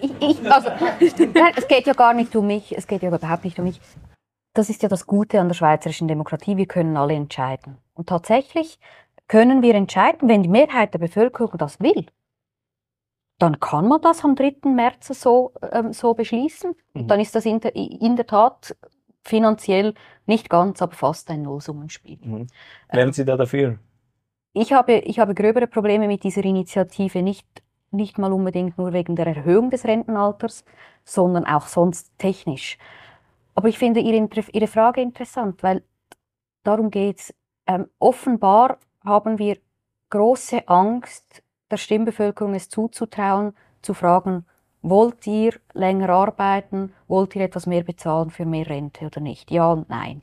[0.00, 0.70] Ich, ich, also,
[1.00, 3.80] es geht ja gar nicht um mich, es geht ja überhaupt nicht um mich.
[4.54, 7.78] Das ist ja das Gute an der schweizerischen Demokratie, wir können alle entscheiden.
[7.94, 8.78] Und tatsächlich
[9.26, 12.06] können wir entscheiden, wenn die Mehrheit der Bevölkerung das will,
[13.38, 14.56] dann kann man das am 3.
[14.64, 16.74] März so, ähm, so beschließen.
[16.94, 17.06] Mhm.
[17.06, 18.76] Dann ist das in der, in der, Tat
[19.22, 19.94] finanziell
[20.26, 22.18] nicht ganz, aber fast ein Nullsummenspiel.
[22.20, 22.46] Mhm.
[22.90, 23.78] Wären Sie da dafür?
[24.52, 27.46] Ich habe, ich habe gröbere Probleme mit dieser Initiative, nicht,
[27.92, 30.64] nicht mal unbedingt nur wegen der Erhöhung des Rentenalters,
[31.04, 32.76] sondern auch sonst technisch.
[33.54, 35.84] Aber ich finde Ihre, Ihre Frage interessant, weil
[36.64, 37.34] darum geht's.
[37.66, 39.58] Ähm, offenbar haben wir
[40.10, 44.46] große Angst, der Stimmbevölkerung es zuzutrauen, zu fragen,
[44.82, 49.50] wollt ihr länger arbeiten, wollt ihr etwas mehr bezahlen für mehr Rente oder nicht?
[49.50, 50.22] Ja und nein.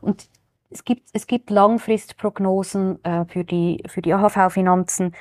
[0.00, 0.28] Und
[0.70, 5.14] es gibt, es gibt Langfristprognosen äh, für die, für die AHV-Finanzen.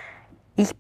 [0.56, 0.72] Ich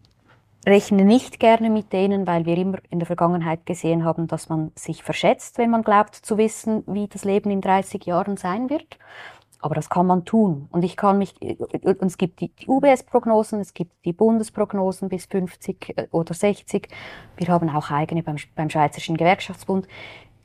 [0.65, 4.71] rechne nicht gerne mit denen, weil wir immer in der Vergangenheit gesehen haben, dass man
[4.75, 8.97] sich verschätzt, wenn man glaubt zu wissen, wie das Leben in 30 Jahren sein wird.
[9.65, 10.67] Aber das kann man tun.
[10.71, 15.25] Und ich kann mich, und es gibt die, die UBS-Prognosen, es gibt die Bundesprognosen bis
[15.25, 16.87] 50 äh, oder 60.
[17.35, 19.87] Wir haben auch eigene beim, beim Schweizerischen Gewerkschaftsbund.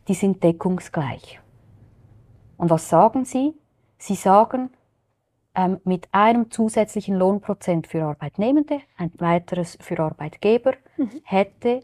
[0.08, 1.38] Die sind deckungsgleich.
[2.56, 3.52] Und was sagen sie?
[3.98, 4.70] Sie sagen,
[5.54, 11.10] ähm, mit einem zusätzlichen Lohnprozent für Arbeitnehmende, ein weiteres für Arbeitgeber, mhm.
[11.24, 11.80] hätte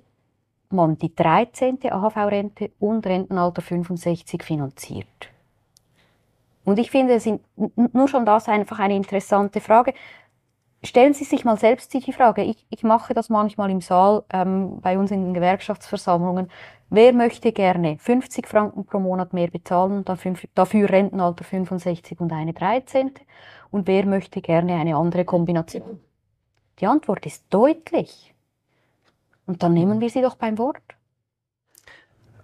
[0.71, 1.81] man die 13.
[1.83, 5.36] AHV-Rente und Rentenalter 65 finanziert.
[6.67, 7.43] Und ich finde, es sind
[7.95, 9.95] nur schon das einfach eine interessante Frage.
[10.83, 14.81] Stellen Sie sich mal selbst die Frage, ich, ich mache das manchmal im Saal ähm,
[14.81, 16.51] bei uns in den Gewerkschaftsversammlungen.
[16.91, 22.53] Wer möchte gerne 50 Franken pro Monat mehr bezahlen, dafür, dafür Rentenalter 65 und eine
[22.53, 23.13] 13.
[23.71, 26.01] Und wer möchte gerne eine andere Kombination?
[26.81, 28.35] Die Antwort ist deutlich.
[29.47, 30.96] Und dann nehmen wir sie doch beim Wort.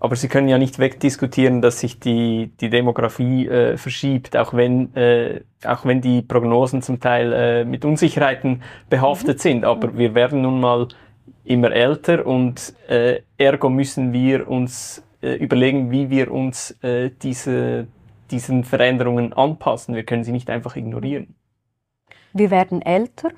[0.03, 4.93] Aber Sie können ja nicht wegdiskutieren, dass sich die, die Demografie äh, verschiebt, auch wenn,
[4.97, 9.43] äh, auch wenn die Prognosen zum Teil äh, mit Unsicherheiten behaftet mhm.
[9.43, 9.65] sind.
[9.65, 10.89] Aber wir werden nun mal
[11.45, 17.87] immer älter und äh, ergo müssen wir uns äh, überlegen, wie wir uns äh, diese,
[18.33, 19.95] diesen Veränderungen anpassen.
[19.95, 21.37] Wir können sie nicht einfach ignorieren.
[22.33, 23.31] Wir werden älter.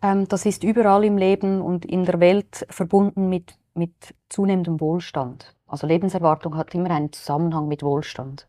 [0.00, 3.92] Ähm, das ist überall im Leben und in der Welt verbunden mit, mit
[4.30, 5.54] zunehmendem Wohlstand.
[5.68, 8.48] Also Lebenserwartung hat immer einen Zusammenhang mit Wohlstand.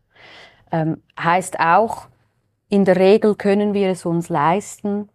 [0.72, 2.08] Ähm, heißt auch,
[2.68, 5.08] in der Regel können wir es uns leisten,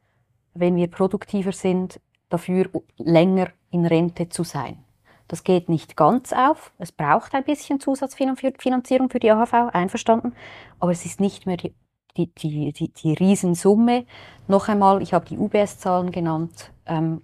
[0.54, 4.84] wenn wir produktiver sind, dafür länger in Rente zu sein.
[5.28, 6.72] Das geht nicht ganz auf.
[6.78, 10.36] Es braucht ein bisschen Zusatzfinanzierung für die AHV, einverstanden.
[10.80, 11.74] Aber es ist nicht mehr die,
[12.16, 14.06] die, die, die, die Riesensumme.
[14.48, 16.72] Noch einmal, ich habe die UBS-Zahlen genannt.
[16.86, 17.24] Ähm,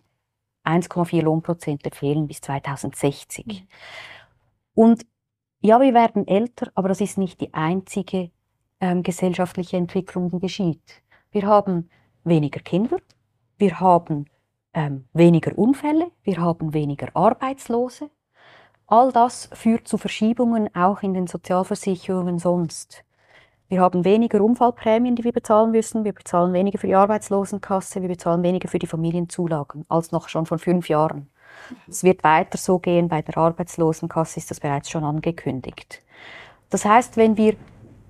[0.66, 3.46] 1,4 Lohnprozente fehlen bis 2060.
[3.46, 3.68] Mhm.
[4.82, 5.06] Und
[5.60, 8.32] ja, wir werden älter, aber das ist nicht die einzige
[8.80, 11.04] ähm, gesellschaftliche Entwicklung, die geschieht.
[11.30, 11.92] Wir haben
[12.24, 12.98] weniger Kinder,
[13.60, 14.26] wir haben
[14.74, 18.10] ähm, weniger Unfälle, wir haben weniger Arbeitslose.
[18.88, 23.04] All das führt zu Verschiebungen auch in den Sozialversicherungen sonst.
[23.68, 26.06] Wir haben weniger Unfallprämien, die wir bezahlen müssen.
[26.06, 28.02] Wir bezahlen weniger für die Arbeitslosenkasse.
[28.02, 31.30] Wir bezahlen weniger für die Familienzulagen als noch schon vor fünf Jahren.
[31.88, 33.08] Es wird weiter so gehen.
[33.08, 36.02] Bei der Arbeitslosenkasse ist das bereits schon angekündigt.
[36.70, 37.56] Das heißt, wenn wir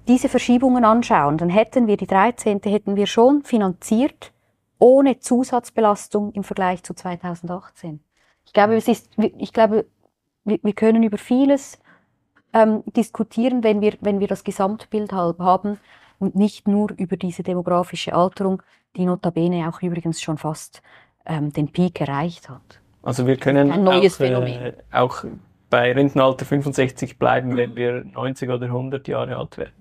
[0.07, 2.61] diese Verschiebungen anschauen, dann hätten wir die 13.
[2.63, 4.31] hätten wir schon finanziert
[4.79, 7.99] ohne Zusatzbelastung im Vergleich zu 2018.
[8.45, 9.85] Ich glaube, es ist, ich glaube,
[10.43, 11.79] wir, können über vieles
[12.51, 15.79] ähm, diskutieren, wenn wir, wenn wir das Gesamtbild haben
[16.17, 18.63] und nicht nur über diese demografische Alterung,
[18.95, 20.81] die notabene auch übrigens schon fast
[21.25, 22.80] ähm, den Peak erreicht hat.
[23.03, 24.61] Also wir können Ein neues auch, Phänomen.
[24.61, 25.23] Äh, auch
[25.69, 29.73] bei Rentenalter 65 bleiben, wenn wir 90 oder 100 Jahre alt werden.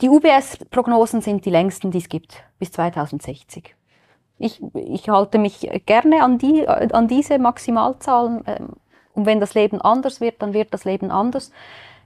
[0.00, 3.74] Die UBS-Prognosen sind die längsten, die es gibt, bis 2060.
[4.38, 8.42] Ich, ich halte mich gerne an, die, an diese Maximalzahlen.
[8.46, 8.68] Ähm,
[9.14, 11.50] und wenn das Leben anders wird, dann wird das Leben anders.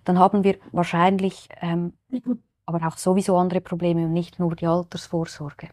[0.05, 1.93] Dann haben wir wahrscheinlich ähm,
[2.65, 5.69] aber auch sowieso andere Probleme und nicht nur die Altersvorsorge.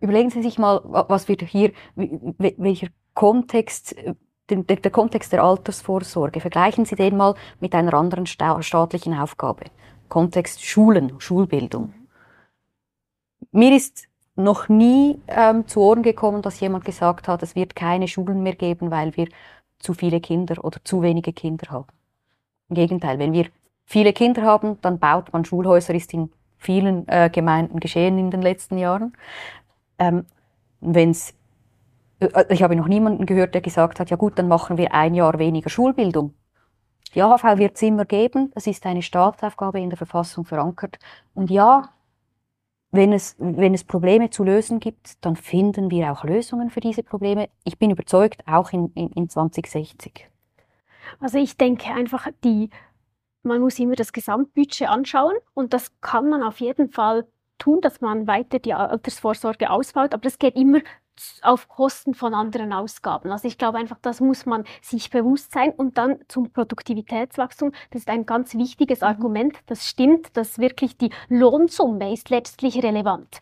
[0.00, 3.96] Überlegen Sie sich mal, was wir hier, welcher Kontext,
[4.48, 6.40] der, der Kontext der Altersvorsorge.
[6.40, 9.64] Vergleichen Sie den mal mit einer anderen staatlichen Aufgabe.
[10.08, 11.92] Kontext Schulen, Schulbildung.
[13.50, 18.06] Mir ist noch nie ähm, zu Ohren gekommen, dass jemand gesagt hat, es wird keine
[18.06, 19.28] Schulen mehr geben, weil wir
[19.80, 21.88] zu viele Kinder oder zu wenige Kinder haben.
[22.68, 23.48] Im Gegenteil, wenn wir
[23.84, 28.42] viele Kinder haben, dann baut man Schulhäuser, ist in vielen äh, Gemeinden geschehen in den
[28.42, 29.12] letzten Jahren.
[29.98, 30.26] Ähm,
[30.80, 31.34] wenn's,
[32.20, 35.14] äh, ich habe noch niemanden gehört, der gesagt hat, ja gut, dann machen wir ein
[35.14, 36.34] Jahr weniger Schulbildung.
[37.14, 38.50] Die AHV wird es immer geben.
[38.54, 40.98] Das ist eine Staatsaufgabe in der Verfassung verankert.
[41.34, 41.90] Und ja,
[42.90, 47.02] wenn es, wenn es Probleme zu lösen gibt, dann finden wir auch Lösungen für diese
[47.02, 47.48] Probleme.
[47.64, 50.30] Ich bin überzeugt, auch in, in, in 2060.
[51.20, 52.70] Also ich denke einfach, die,
[53.42, 57.26] man muss immer das Gesamtbudget anschauen und das kann man auf jeden Fall
[57.58, 60.80] tun, dass man weiter die Altersvorsorge ausbaut, aber das geht immer
[61.42, 63.30] auf Kosten von anderen Ausgaben.
[63.30, 65.72] Also ich glaube einfach, das muss man sich bewusst sein.
[65.76, 69.06] Und dann zum Produktivitätswachstum, das ist ein ganz wichtiges mhm.
[69.06, 69.56] Argument.
[69.66, 73.40] Das stimmt, dass wirklich die Lohnsumme ist letztlich relevant.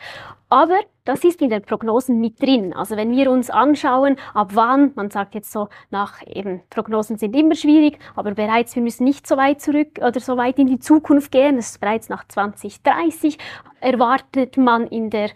[0.49, 2.73] Aber das ist in den Prognosen mit drin.
[2.73, 7.35] Also wenn wir uns anschauen, ab wann, man sagt jetzt so nach eben, Prognosen sind
[7.35, 10.79] immer schwierig, aber bereits, wir müssen nicht so weit zurück oder so weit in die
[10.79, 13.39] Zukunft gehen, das ist bereits nach 2030,
[13.81, 15.31] erwartet man in der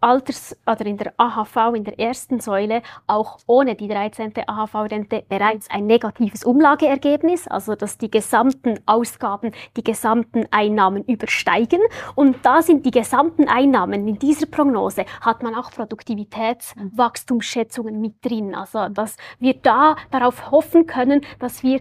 [0.00, 4.32] Alters- oder in der AHV, in der ersten Säule, auch ohne die 13.
[4.46, 11.80] AHV-Rente bereits ein negatives Umlageergebnis, also dass die gesamten Ausgaben die gesamten Einnahmen übersteigen.
[12.14, 18.54] Und da sind die gesamten Einnahmen in dieser Prognose, hat man auch Produktivitätswachstumsschätzungen mit drin.
[18.54, 21.80] Also dass wir da darauf hoffen können, dass wir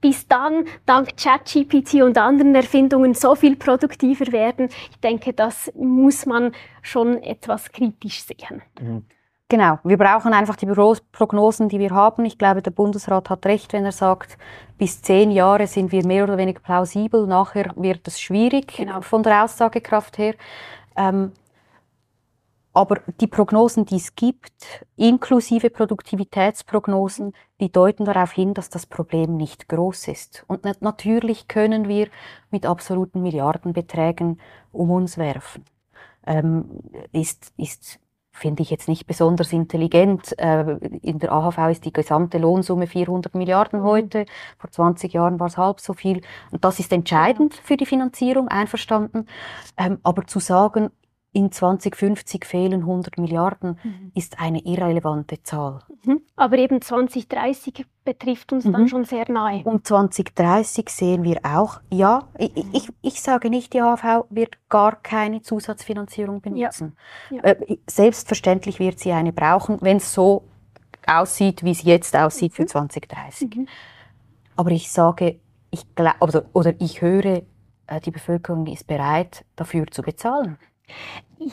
[0.00, 4.68] bis dann dank ChatGPT und anderen Erfindungen so viel produktiver werden.
[4.90, 8.62] Ich denke, das muss man schon etwas kritisch sehen.
[8.80, 9.04] Mhm.
[9.48, 12.24] Genau, wir brauchen einfach die Prognosen, die wir haben.
[12.24, 14.36] Ich glaube, der Bundesrat hat recht, wenn er sagt,
[14.76, 17.28] bis zehn Jahre sind wir mehr oder weniger plausibel.
[17.28, 19.02] Nachher wird es schwierig genau.
[19.02, 20.34] von der Aussagekraft her.
[20.96, 21.30] Ähm,
[22.76, 29.38] aber die Prognosen, die es gibt, inklusive Produktivitätsprognosen, die deuten darauf hin, dass das Problem
[29.38, 30.44] nicht groß ist.
[30.46, 32.08] Und natürlich können wir
[32.50, 35.64] mit absoluten Milliardenbeträgen um uns werfen.
[36.26, 36.66] Ähm,
[37.12, 37.98] ist, ist
[38.30, 40.38] finde ich jetzt nicht besonders intelligent.
[40.38, 43.84] Äh, in der AHV ist die gesamte Lohnsumme 400 Milliarden mhm.
[43.84, 44.26] heute.
[44.58, 46.20] Vor 20 Jahren war es halb so viel.
[46.50, 49.26] Und das ist entscheidend für die Finanzierung, einverstanden.
[49.78, 50.90] Ähm, aber zu sagen,
[51.36, 54.10] in 2050 fehlen 100 Milliarden, mhm.
[54.14, 55.80] ist eine irrelevante Zahl.
[56.04, 56.22] Mhm.
[56.34, 58.72] Aber eben 2030 betrifft uns mhm.
[58.72, 59.62] dann schon sehr nahe.
[59.64, 64.96] Und 2030 sehen wir auch, ja, ich, ich, ich sage nicht, die AHV wird gar
[64.96, 66.96] keine Zusatzfinanzierung benutzen.
[67.28, 67.36] Ja.
[67.36, 67.42] Ja.
[67.42, 70.44] Äh, selbstverständlich wird sie eine brauchen, wenn es so
[71.06, 73.54] aussieht, wie es jetzt aussieht für 2030.
[73.54, 73.60] Mhm.
[73.60, 73.68] Mhm.
[74.56, 75.38] Aber ich sage,
[75.70, 77.42] ich glaube, oder, oder ich höre,
[77.88, 80.56] äh, die Bevölkerung ist bereit, dafür zu bezahlen.
[81.38, 81.52] Ich,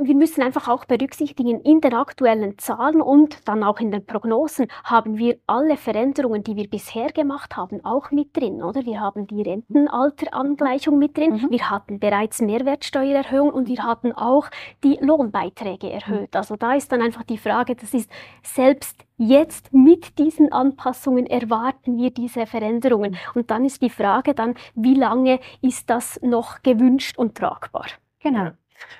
[0.00, 4.66] wir müssen einfach auch berücksichtigen, in den aktuellen Zahlen und dann auch in den Prognosen
[4.84, 8.84] haben wir alle Veränderungen, die wir bisher gemacht haben, auch mit drin, oder?
[8.84, 11.50] Wir haben die Rentenalterangleichung mit drin, mhm.
[11.50, 14.48] wir hatten bereits Mehrwertsteuererhöhung und wir hatten auch
[14.84, 16.36] die Lohnbeiträge erhöht.
[16.36, 18.10] Also da ist dann einfach die Frage, das ist
[18.42, 23.16] selbst jetzt mit diesen Anpassungen erwarten wir diese Veränderungen.
[23.34, 27.86] Und dann ist die Frage dann, wie lange ist das noch gewünscht und tragbar?
[28.22, 28.50] Genau.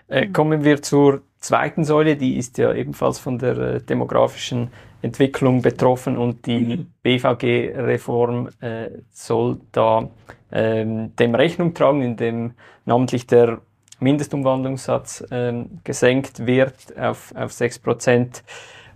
[0.09, 0.33] Äh, mhm.
[0.33, 4.71] kommen wir zur zweiten Säule, die ist ja ebenfalls von der äh, demografischen
[5.03, 6.87] Entwicklung betroffen und die mhm.
[7.03, 10.11] BVG-Reform äh, soll da
[10.51, 12.55] ähm, dem Rechnung tragen, indem
[12.85, 13.61] namentlich der
[14.01, 18.43] Mindestumwandlungssatz ähm, gesenkt wird auf, auf 6 Prozent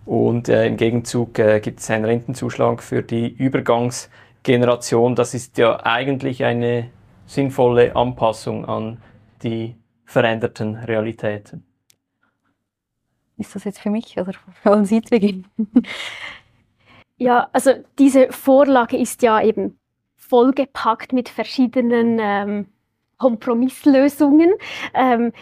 [0.05, 5.15] und äh, im Gegenzug äh, gibt es einen Rentenzuschlag für die Übergangsgeneration.
[5.15, 6.91] Das ist ja eigentlich eine
[7.27, 8.99] sinnvolle Anpassung an
[9.43, 9.77] die
[10.13, 11.65] veränderten Realitäten.
[13.39, 15.47] Ist das jetzt für mich oder wollen Sie beginnen?
[17.17, 19.79] Ja, also diese Vorlage ist ja eben
[20.17, 22.67] vollgepackt mit verschiedenen ähm,
[23.17, 24.51] Kompromisslösungen.
[24.93, 25.33] Ähm,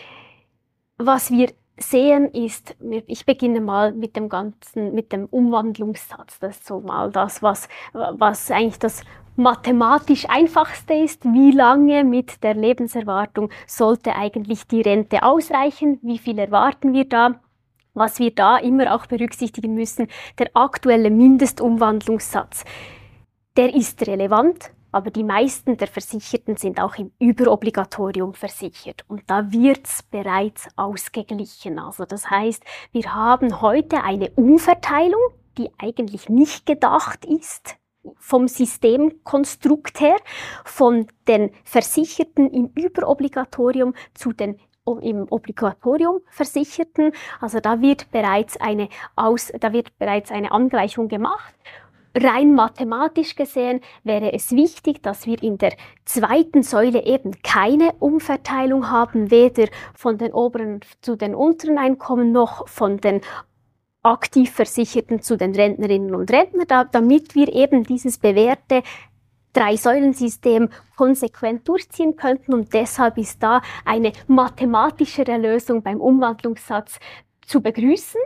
[0.99, 6.39] was wir sehen ist, ich beginne mal mit dem ganzen, mit dem Umwandlungssatz.
[6.39, 9.03] Das ist so mal das, was, was eigentlich das
[9.41, 16.39] mathematisch einfachste ist, wie lange mit der Lebenserwartung sollte eigentlich die Rente ausreichen, wie viel
[16.39, 17.41] erwarten wir da.
[17.95, 20.07] Was wir da immer auch berücksichtigen müssen,
[20.39, 22.65] der aktuelle Mindestumwandlungssatz,
[23.57, 29.53] der ist relevant, aber die meisten der Versicherten sind auch im Überobligatorium versichert und da
[29.53, 31.79] wird's bereits ausgeglichen.
[31.79, 35.21] Also das heißt, wir haben heute eine Umverteilung,
[35.59, 37.80] die eigentlich nicht gedacht ist
[38.19, 40.17] vom Systemkonstrukt her,
[40.65, 44.59] von den Versicherten im Überobligatorium zu den
[45.03, 47.13] im Obligatorium Versicherten.
[47.41, 51.55] Also da wird bereits eine, Aus, da wird bereits eine Angleichung gemacht.
[52.17, 58.91] Rein mathematisch gesehen wäre es wichtig, dass wir in der zweiten Säule eben keine Umverteilung
[58.91, 63.21] haben, weder von den oberen zu den unteren Einkommen noch von den
[64.03, 68.83] aktiv Versicherten zu den Rentnerinnen und Rentnern, da, damit wir eben dieses bewährte
[69.53, 72.55] Drei-Säulen-System konsequent durchziehen könnten.
[72.55, 76.99] Und deshalb ist da eine mathematischere Lösung beim Umwandlungssatz
[77.45, 78.23] zu begrüßen.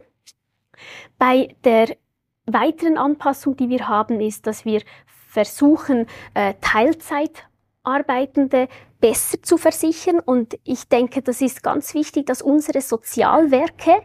[1.18, 1.96] Bei der
[2.46, 4.82] weiteren Anpassung, die wir haben, ist, dass wir
[5.28, 8.68] versuchen, äh, Teilzeitarbeitende
[9.00, 10.20] besser zu versichern.
[10.20, 14.02] Und ich denke, das ist ganz wichtig, dass unsere Sozialwerke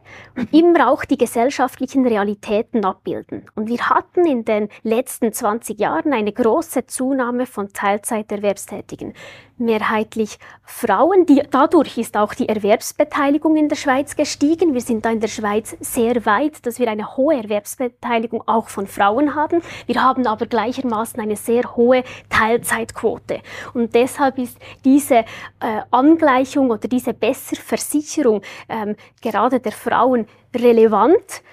[0.51, 3.45] immer auch die gesellschaftlichen Realitäten abbilden.
[3.55, 9.13] Und wir hatten in den letzten 20 Jahren eine große Zunahme von Teilzeiterwerbstätigen
[9.59, 11.25] mehrheitlich Frauen.
[11.25, 14.73] Die, dadurch ist auch die Erwerbsbeteiligung in der Schweiz gestiegen.
[14.73, 18.87] Wir sind da in der Schweiz sehr weit, dass wir eine hohe Erwerbsbeteiligung auch von
[18.87, 19.61] Frauen haben.
[19.85, 23.41] Wir haben aber gleichermaßen eine sehr hohe Teilzeitquote.
[23.73, 24.57] Und deshalb ist
[24.89, 25.17] diese
[25.59, 30.25] äh, Angleichung oder diese Besserversicherung ähm, gerade der Frauen
[30.55, 31.43] relevant.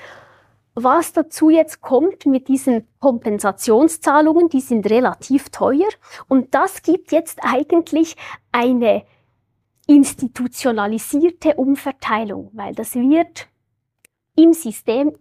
[0.74, 5.88] Was dazu jetzt kommt mit diesen Kompensationszahlungen, die sind relativ teuer
[6.28, 8.16] und das gibt jetzt eigentlich
[8.52, 9.04] eine
[9.86, 13.48] institutionalisierte Umverteilung, weil das wird
[14.34, 15.12] im System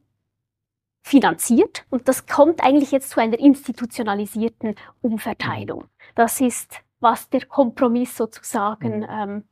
[1.06, 5.86] finanziert und das kommt eigentlich jetzt zu einer institutionalisierten Umverteilung.
[6.16, 9.08] Das ist, was der Kompromiss sozusagen mhm.
[9.10, 9.44] ähm,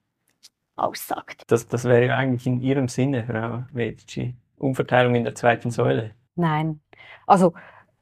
[0.76, 1.44] aussagt.
[1.48, 4.36] Das, das wäre ja eigentlich in Ihrem Sinne, Frau Medici.
[4.58, 6.12] Umverteilung in der zweiten Säule?
[6.36, 6.82] Nein.
[7.28, 7.54] Also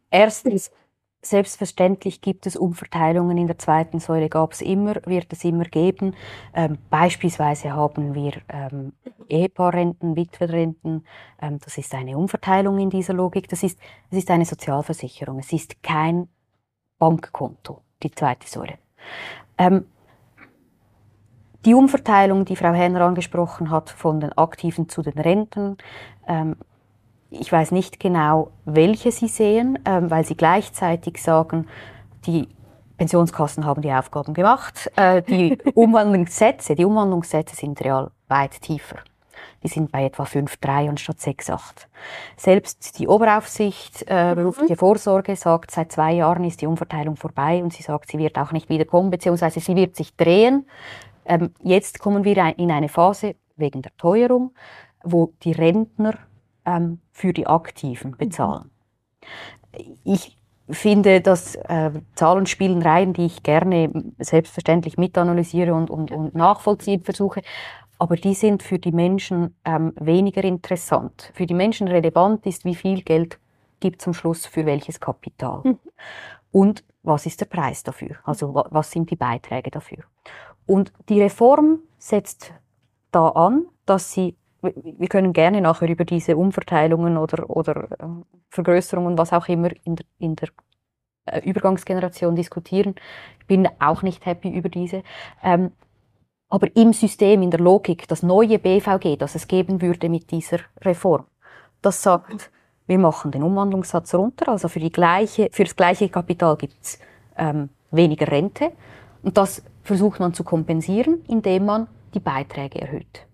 [0.10, 0.72] erstens,
[1.22, 6.16] selbstverständlich gibt es Umverteilungen in der zweiten Säule, gab es immer, wird es immer geben.
[6.54, 8.94] Ähm, beispielsweise haben wir ähm,
[9.28, 11.06] Ehepaarrenten, Witwerrenten.
[11.42, 13.50] Ähm, das ist eine Umverteilung in dieser Logik.
[13.50, 13.78] Das ist,
[14.10, 15.40] das ist eine Sozialversicherung.
[15.40, 16.30] Es ist kein
[17.00, 18.78] Bankkonto, die zweite Säule.
[19.58, 19.86] Ähm,
[21.66, 25.78] die Umverteilung, die Frau Henner angesprochen hat, von den Aktiven zu den Renten,
[26.28, 26.56] ähm,
[27.30, 31.68] ich weiß nicht genau, welche Sie sehen, ähm, weil Sie gleichzeitig sagen,
[32.26, 32.50] die
[32.98, 34.92] Pensionskassen haben die Aufgaben gemacht.
[34.96, 38.98] Äh, die Umwandlungssätze, die Umwandlungssätze sind real weit tiefer.
[39.64, 41.88] Die sind bei etwa 5,3 anstatt 6,8.
[42.38, 47.74] Selbst die Oberaufsicht äh, berufliche Vorsorge sagt, seit zwei Jahren ist die Umverteilung vorbei und
[47.74, 50.66] sie sagt, sie wird auch nicht wiederkommen, beziehungsweise sie wird sich drehen.
[51.26, 54.52] Ähm, jetzt kommen wir in eine Phase wegen der Teuerung,
[55.04, 56.16] wo die Rentner
[56.66, 58.72] ähm, für die Aktiven bezahlen.
[60.04, 60.38] Ich
[60.70, 67.04] finde, dass äh, Zahlen spielen rein, die ich gerne selbstverständlich mitanalysiere und, und, und nachvollziehen
[67.04, 67.42] versuche.
[68.02, 71.32] Aber die sind für die Menschen ähm, weniger interessant.
[71.36, 73.40] Für die Menschen relevant ist, wie viel Geld
[73.80, 75.62] gibt zum Schluss für welches Kapital.
[75.64, 75.80] Mhm.
[76.52, 78.16] Und was ist der Preis dafür?
[78.24, 80.00] Also was sind die Beiträge dafür?
[80.66, 82.52] Und die Reform setzt
[83.12, 88.08] da an, dass sie, wir können gerne nachher über diese Umverteilungen oder, oder äh,
[88.50, 90.50] Vergrößerungen, was auch immer in der, in der
[91.26, 92.96] äh, Übergangsgeneration diskutieren.
[93.42, 95.04] Ich bin auch nicht happy über diese.
[95.44, 95.72] Ähm,
[96.52, 100.60] aber im System, in der Logik, das neue BVG, das es geben würde mit dieser
[100.82, 101.26] Reform,
[101.82, 102.52] das sagt,
[102.88, 107.00] wir machen den Umwandlungssatz runter, also für, die gleiche, für das gleiche Kapital gibt's
[107.38, 108.74] ähm, weniger Rente.
[109.24, 113.26] Und das versucht man zu kompensieren, indem man die Beiträge erhöht.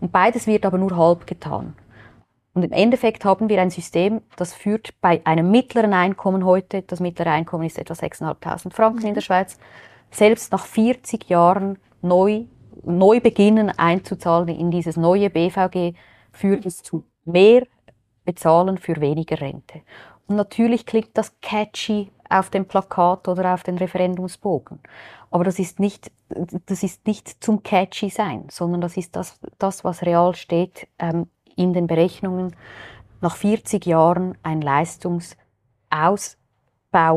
[0.00, 1.74] Und beides wird aber nur halb getan.
[2.52, 7.00] Und im Endeffekt haben wir ein System, das führt bei einem mittleren Einkommen heute, das
[7.00, 9.08] mittlere Einkommen ist etwa 6.500 Franken mhm.
[9.08, 9.58] in der Schweiz,
[10.10, 12.44] selbst nach 40 Jahren neu,
[12.84, 15.94] neu beginnen einzuzahlen in dieses neue BVG,
[16.32, 17.66] führt es zu mehr
[18.24, 19.82] Bezahlen für weniger Rente.
[20.26, 24.80] Und natürlich klingt das catchy auf dem Plakat oder auf den Referendumsbogen.
[25.30, 26.10] Aber das ist nicht,
[26.66, 31.26] das ist nicht zum catchy sein, sondern das ist das, das was real steht ähm,
[31.56, 32.56] in den Berechnungen.
[33.20, 35.36] Nach 40 Jahren ein Leistungsausbau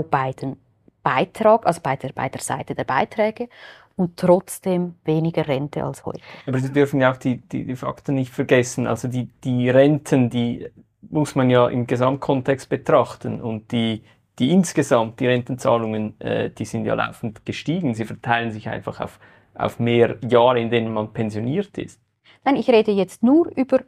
[0.09, 0.57] bei den
[1.05, 3.47] Beitrag, also bei der, bei der Seite der Beiträge
[3.95, 6.19] und trotzdem weniger Rente als heute.
[6.47, 8.87] Aber Sie dürfen ja auch die, die, die Fakten nicht vergessen.
[8.87, 10.67] Also die, die Renten, die
[11.01, 14.03] muss man ja im Gesamtkontext betrachten und die,
[14.39, 17.93] die insgesamt, die Rentenzahlungen, äh, die sind ja laufend gestiegen.
[17.93, 19.19] Sie verteilen sich einfach auf,
[19.53, 22.01] auf mehr Jahre, in denen man pensioniert ist.
[22.43, 23.81] Nein, ich rede jetzt nur über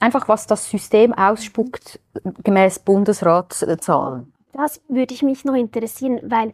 [0.00, 2.00] einfach, was das System ausspuckt,
[2.42, 4.33] gemäß Bundesratszahlen.
[4.54, 6.52] Das würde ich mich noch interessieren, weil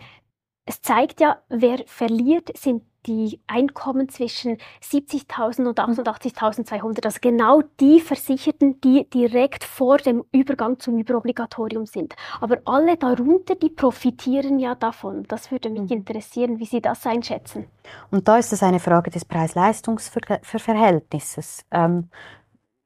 [0.65, 8.01] es zeigt ja, wer verliert, sind die Einkommen zwischen 70.000 und 88.200, also genau die
[8.01, 12.15] Versicherten, die direkt vor dem Übergang zum Überobligatorium sind.
[12.41, 15.25] Aber alle darunter, die profitieren ja davon.
[15.29, 15.99] Das würde mich mhm.
[15.99, 17.69] interessieren, wie Sie das einschätzen.
[18.11, 21.65] Und da ist es eine Frage des Preis-Leistungs-Verhältnisses.
[21.71, 22.11] Ähm,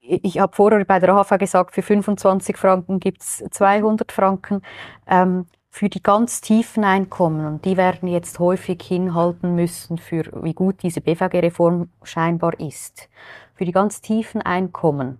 [0.06, 4.62] ich habe vorher bei der AHV gesagt, für 25 Franken gibt es 200 Franken.
[5.06, 10.54] Ähm, für die ganz tiefen Einkommen, und die werden jetzt häufig hinhalten müssen, für wie
[10.54, 13.08] gut diese BVG-Reform scheinbar ist,
[13.54, 15.18] für die ganz tiefen Einkommen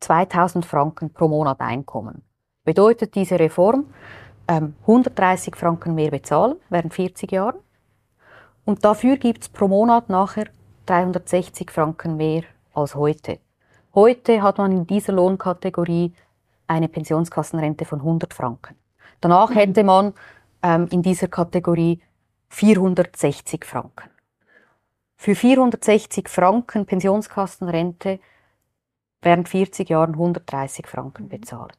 [0.00, 2.22] 2000 Franken pro Monat Einkommen.
[2.64, 3.86] Bedeutet diese Reform
[4.48, 7.56] ähm, 130 Franken mehr bezahlen während 40 Jahren
[8.66, 10.48] und dafür gibt's pro Monat nachher
[10.84, 12.42] 360 Franken mehr
[12.74, 13.38] als heute.
[13.96, 16.12] Heute hat man in dieser Lohnkategorie
[16.66, 18.76] eine Pensionskassenrente von 100 Franken.
[19.22, 20.12] Danach hätte man
[20.62, 22.02] ähm, in dieser Kategorie
[22.50, 24.10] 460 Franken.
[25.16, 28.20] Für 460 Franken Pensionskassenrente
[29.22, 31.72] während 40 Jahren 130 Franken bezahlen.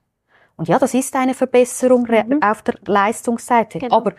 [0.55, 2.41] Und ja, das ist eine Verbesserung mhm.
[2.41, 3.95] auf der Leistungsseite, genau.
[3.95, 4.13] aber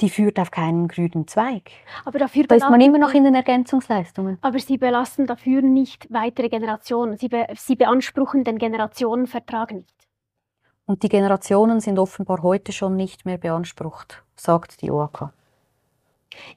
[0.00, 1.70] die führt auf keinen grünen Zweig.
[2.04, 4.38] Aber dafür da ist man immer noch in den Ergänzungsleistungen.
[4.40, 7.16] Aber Sie belasten dafür nicht weitere Generationen.
[7.16, 9.94] Sie, be Sie beanspruchen den Generationenvertrag nicht.
[10.86, 15.32] Und die Generationen sind offenbar heute schon nicht mehr beansprucht, sagt die OAK.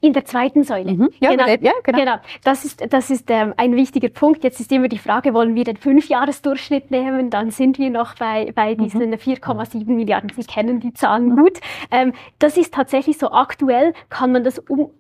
[0.02, 0.94] In der zweiten Säule.
[0.94, 1.10] Mhm.
[1.20, 1.48] Ja, genau.
[1.48, 1.98] ja, genau.
[1.98, 2.16] genau.
[2.44, 4.44] Das ist, das ist ähm, ein wichtiger Punkt.
[4.44, 7.30] Jetzt ist immer die Frage, wollen wir den Fünfjahresdurchschnitt nehmen?
[7.30, 8.84] Dann sind wir noch bei, bei mhm.
[8.84, 9.16] diesen mhm.
[9.16, 10.32] 4,7 Milliarden.
[10.36, 11.60] Sie kennen die Zahlen gut.
[11.92, 14.92] Ähm, das ist tatsächlich so aktuell, kann man das um,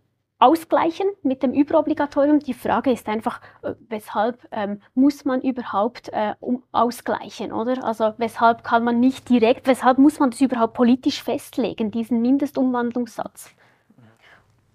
[0.43, 2.39] ausgleichen mit dem Überobligatorium.
[2.39, 7.83] Die Frage ist einfach, äh, weshalb ähm, muss man überhaupt äh, um, ausgleichen, oder?
[7.85, 13.55] Also weshalb kann man nicht direkt, weshalb muss man das überhaupt politisch festlegen, diesen Mindestumwandlungssatz?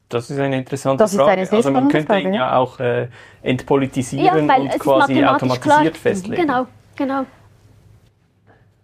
[0.09, 1.43] Das ist eine interessante das Frage.
[1.43, 3.09] Eine also man könnte Frage, ihn ja auch äh,
[3.43, 5.85] entpolitisieren ja, und quasi automatisiert klar.
[5.95, 6.43] festlegen.
[6.43, 7.25] Genau, genau.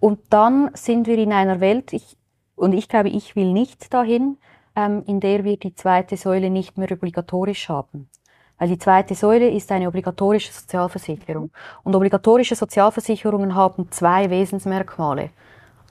[0.01, 2.18] Und dann sind wir in einer Welt, ich,
[2.57, 4.37] und ich glaube, ich will nicht dahin,
[4.77, 8.11] ähm, in der wir die zweite Säule nicht mehr obligatorisch haben.
[8.59, 11.51] Weil die zweite Säule ist eine obligatorische Sozialversicherung.
[11.83, 15.31] Und obligatorische Sozialversicherungen haben zwei Wesensmerkmale.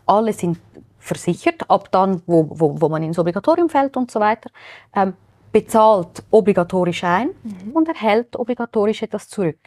[0.06, 0.60] Alle sind
[1.00, 4.50] versichert, ab dann, wo, wo, wo man ins Obligatorium fällt und so weiter,
[4.96, 5.14] ähm,
[5.54, 7.72] bezahlt obligatorisch ein mhm.
[7.72, 9.60] und erhält obligatorisch etwas zurück.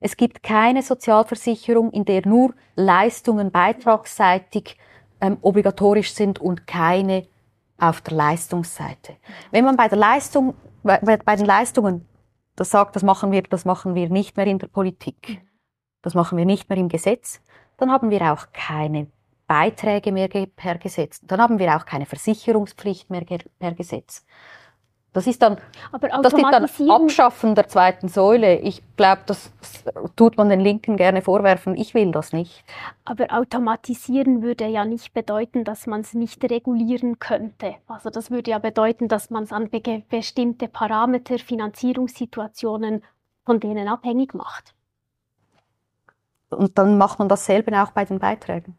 [0.00, 4.76] Es gibt keine Sozialversicherung, in der nur Leistungen beitragsseitig
[5.20, 7.26] ähm, obligatorisch sind und keine
[7.78, 9.16] auf der Leistungsseite.
[9.50, 12.06] Wenn man bei der Leistung, bei, bei den Leistungen
[12.56, 15.40] das sagt, das machen wir, das machen wir nicht mehr in der Politik,
[16.02, 17.40] das machen wir nicht mehr im Gesetz,
[17.78, 19.06] dann haben wir auch keine
[19.46, 23.24] Beiträge mehr per Gesetz, dann haben wir auch keine Versicherungspflicht mehr
[23.58, 24.24] per Gesetz.
[25.14, 25.58] Das ist dann,
[26.22, 28.56] das ist dann Abschaffen der zweiten Säule.
[28.60, 29.52] Ich glaube, das
[30.16, 31.76] tut man den Linken gerne vorwerfen.
[31.76, 32.64] Ich will das nicht.
[33.04, 37.74] Aber automatisieren würde ja nicht bedeuten, dass man es nicht regulieren könnte.
[37.88, 43.02] Also das würde ja bedeuten, dass man es an be bestimmte Parameter, Finanzierungssituationen
[43.44, 44.74] von denen abhängig macht.
[46.48, 48.76] Und dann macht man dasselbe auch bei den Beiträgen.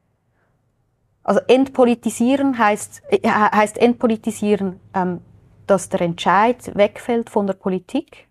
[1.23, 4.79] Also entpolitisieren heißt, äh, heißt entpolitisieren.
[4.95, 5.21] Ähm,
[5.67, 8.27] dass der Entscheid wegfällt von der Politik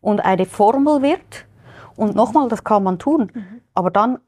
[0.00, 1.46] und eine Formel wird.
[1.96, 3.30] Und nochmal, das kann man tun.
[3.32, 3.60] Mhm.
[3.74, 4.18] Aber dann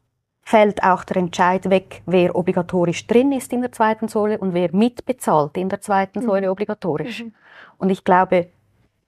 [0.42, 4.72] fällt auch der Entscheid weg, wer obligatorisch drin ist in der zweiten Säule und wer
[4.72, 6.24] mitbezahlt in der zweiten mhm.
[6.24, 7.24] Säule obligatorisch.
[7.24, 7.34] Mhm.
[7.78, 8.50] Und ich glaube,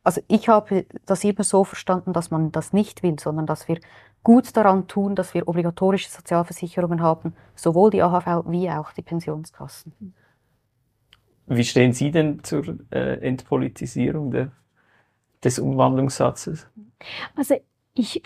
[0.02, 3.78] also ich habe das immer so verstanden, dass man das nicht will, sondern dass wir
[4.24, 10.14] gut daran tun, dass wir obligatorische Sozialversicherungen haben, sowohl die AHV wie auch die Pensionskassen.
[11.48, 14.52] Wie stehen Sie denn zur äh, Entpolitisierung der,
[15.42, 16.66] des Umwandlungssatzes?
[17.36, 17.56] Also
[17.94, 18.22] ich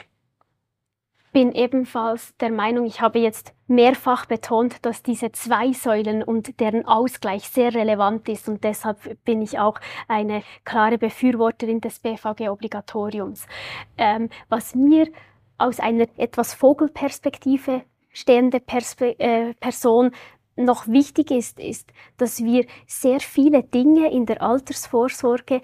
[1.33, 6.85] bin ebenfalls der Meinung, ich habe jetzt mehrfach betont, dass diese zwei Säulen und deren
[6.87, 13.47] Ausgleich sehr relevant ist und deshalb bin ich auch eine klare Befürworterin des BVG-Obligatoriums.
[13.97, 15.09] Ähm, was mir
[15.57, 20.11] aus einer etwas Vogelperspektive stehende Perspe äh, Person
[20.57, 25.63] noch wichtig ist, ist, dass wir sehr viele Dinge in der Altersvorsorge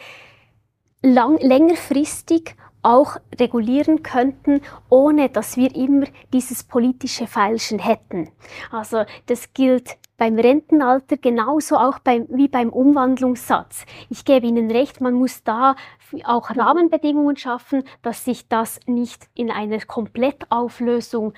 [1.02, 8.30] lang, längerfristig auch regulieren könnten, ohne dass wir immer dieses politische Feilschen hätten.
[8.70, 13.84] Also das gilt beim Rentenalter genauso auch beim, wie beim Umwandlungssatz.
[14.10, 15.76] Ich gebe Ihnen recht, man muss da
[16.24, 21.34] auch Rahmenbedingungen schaffen, dass sich das nicht in einer Komplettauflösung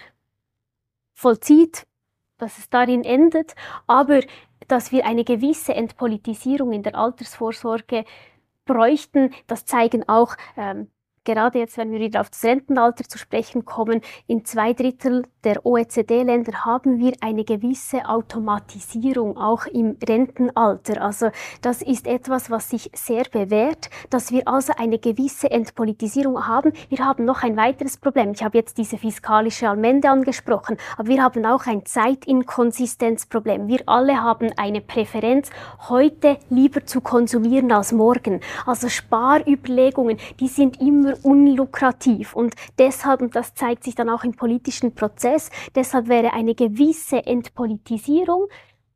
[1.14, 1.86] vollzieht,
[2.40, 3.54] dass es darin endet,
[3.86, 4.20] aber
[4.68, 8.04] dass wir eine gewisse Entpolitisierung in der Altersvorsorge
[8.64, 10.88] bräuchten, das zeigen auch ähm,
[11.34, 15.64] gerade jetzt, wenn wir wieder auf das Rentenalter zu sprechen kommen, in zwei Drittel der
[15.64, 21.00] OECD-Länder haben wir eine gewisse Automatisierung auch im Rentenalter.
[21.00, 21.30] Also
[21.62, 26.72] das ist etwas, was sich sehr bewährt, dass wir also eine gewisse Entpolitisierung haben.
[26.88, 28.32] Wir haben noch ein weiteres Problem.
[28.32, 33.68] Ich habe jetzt diese fiskalische Allmende angesprochen, aber wir haben auch ein Zeitinkonsistenzproblem.
[33.68, 35.50] Wir alle haben eine Präferenz,
[35.88, 38.40] heute lieber zu konsumieren als morgen.
[38.66, 42.34] Also Sparüberlegungen, die sind immer immer unlukrativ.
[42.34, 47.26] Und deshalb, und das zeigt sich dann auch im politischen Prozess, deshalb wäre eine gewisse
[47.26, 48.46] Entpolitisierung,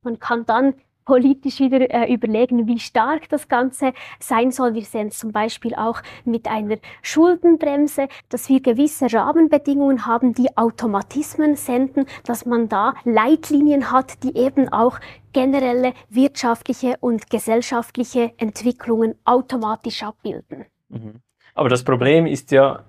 [0.03, 4.75] man kann dann politisch wieder äh, überlegen, wie stark das Ganze sein soll.
[4.75, 10.57] Wir sehen es zum Beispiel auch mit einer Schuldenbremse, dass wir gewisse Rahmenbedingungen haben, die
[10.57, 14.99] Automatismen senden, dass man da Leitlinien hat, die eben auch
[15.33, 20.67] generelle wirtschaftliche und gesellschaftliche Entwicklungen automatisch abbilden.
[20.89, 21.21] Mhm.
[21.55, 22.85] Aber das Problem ist ja,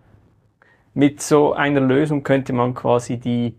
[0.94, 3.56] mit so einer Lösung könnte man quasi die,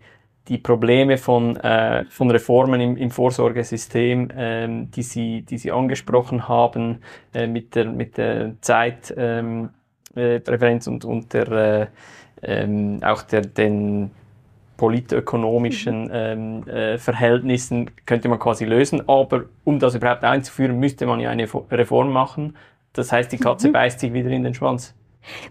[0.47, 6.47] die Probleme von, äh, von Reformen im, im Vorsorgesystem, ähm, die, Sie, die Sie angesprochen
[6.47, 6.99] haben,
[7.33, 9.69] äh, mit, der, mit der Zeitpräferenz ähm,
[10.15, 11.87] äh, und, und der, äh,
[12.43, 14.11] ähm, auch der, den
[14.77, 16.11] politökonomischen mhm.
[16.13, 19.07] ähm, äh, Verhältnissen könnte man quasi lösen.
[19.09, 22.55] Aber um das überhaupt einzuführen, müsste man ja eine Reform machen.
[22.97, 23.73] Das heißt, die Katze mhm.
[23.73, 24.95] beißt sich wieder in den Schwanz.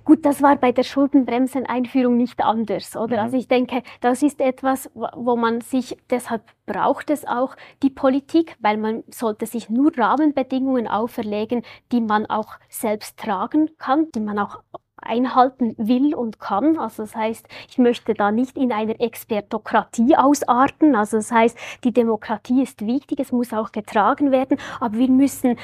[0.05, 3.19] Gut, das war bei der Schuldenbremseneinführung nicht anders, oder?
[3.19, 3.23] Mhm.
[3.23, 8.57] Also ich denke, das ist etwas, wo man sich, deshalb braucht es auch die Politik,
[8.61, 14.39] weil man sollte sich nur Rahmenbedingungen auferlegen, die man auch selbst tragen kann, die man
[14.39, 14.61] auch
[14.97, 16.79] einhalten will und kann.
[16.79, 20.97] Also das heißt, ich möchte da nicht in einer Expertokratie ausarten.
[20.97, 25.59] Also das heißt, die Demokratie ist wichtig, es muss auch getragen werden, aber wir müssen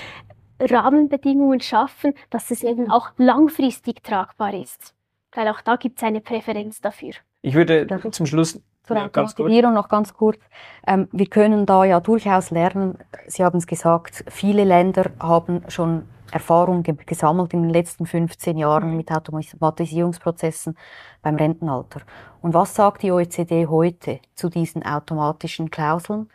[0.71, 4.95] Rahmenbedingungen schaffen, dass es eben auch langfristig tragbar ist.
[5.35, 7.13] Weil auch da gibt es eine Präferenz dafür.
[7.43, 10.39] Ich würde zum Schluss zur ja, Automatisierung noch ganz kurz.
[10.87, 12.99] Ähm, wir können da ja durchaus lernen.
[13.27, 18.57] Sie haben es gesagt, viele Länder haben schon Erfahrung ge gesammelt in den letzten 15
[18.57, 18.97] Jahren mhm.
[18.97, 20.77] mit Automatisierungsprozessen
[21.21, 22.01] beim Rentenalter.
[22.41, 26.29] Und was sagt die OECD heute zu diesen automatischen Klauseln?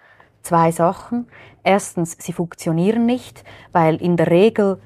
[0.48, 1.28] Zwei Sachen.
[1.64, 3.44] Erstens, sie funktionieren nicht,
[3.74, 4.82] weil in der Regel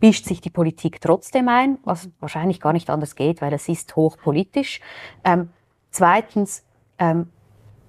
[0.00, 3.96] mischt sich die Politik trotzdem ein, was wahrscheinlich gar nicht anders geht, weil es ist
[3.96, 4.80] hochpolitisch.
[5.24, 5.50] Ähm,
[5.90, 6.64] zweitens,
[6.98, 7.28] ähm,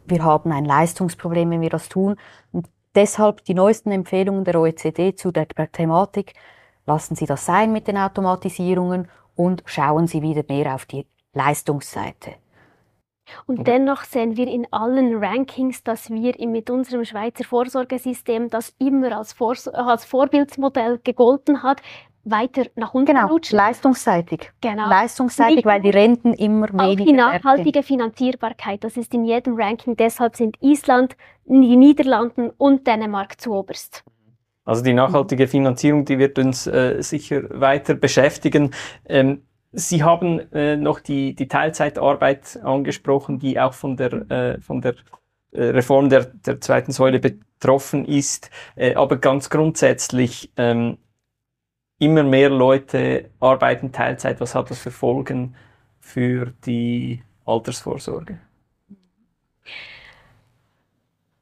[0.05, 2.15] wir haben ein Leistungsproblem, wenn wir das tun.
[2.51, 6.33] Und deshalb die neuesten Empfehlungen der OECD zu der Thematik,
[6.87, 12.40] lassen Sie das sein mit den Automatisierungen und schauen Sie wieder mehr auf die Leistungsseite.
[13.45, 19.17] Und dennoch sehen wir in allen Rankings, dass wir mit unserem Schweizer Vorsorgesystem, das immer
[19.17, 21.81] als, Vor als Vorbildsmodell gegolten hat,
[22.23, 23.57] weiter nach unten genau, rutschen.
[23.57, 24.51] leistungsseitig.
[24.61, 24.87] Genau.
[24.87, 27.15] Leistungsseitig, Nicht weil die Renten immer Auch weniger die werden.
[27.15, 29.95] nachhaltige Finanzierbarkeit, das ist in jedem Ranking.
[29.95, 31.15] Deshalb sind Island,
[31.45, 34.03] die Niederlanden und Dänemark zu oberst.
[34.63, 38.71] Also die nachhaltige Finanzierung, die wird uns äh, sicher weiter beschäftigen.
[39.05, 39.41] Ähm,
[39.73, 44.95] Sie haben äh, noch die, die Teilzeitarbeit angesprochen, die auch von der, äh, von der
[45.51, 48.49] äh, Reform der, der zweiten Säule betroffen ist.
[48.75, 50.97] Äh, aber ganz grundsätzlich, ähm,
[52.01, 54.41] immer mehr Leute arbeiten Teilzeit.
[54.41, 55.55] Was hat das für Folgen
[55.99, 58.39] für die Altersvorsorge?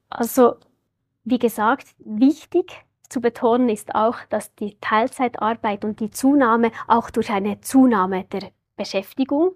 [0.09, 0.55] Also,
[1.23, 7.31] wie gesagt, wichtig zu betonen ist auch, dass die Teilzeitarbeit und die Zunahme auch durch
[7.31, 9.55] eine Zunahme der Beschäftigung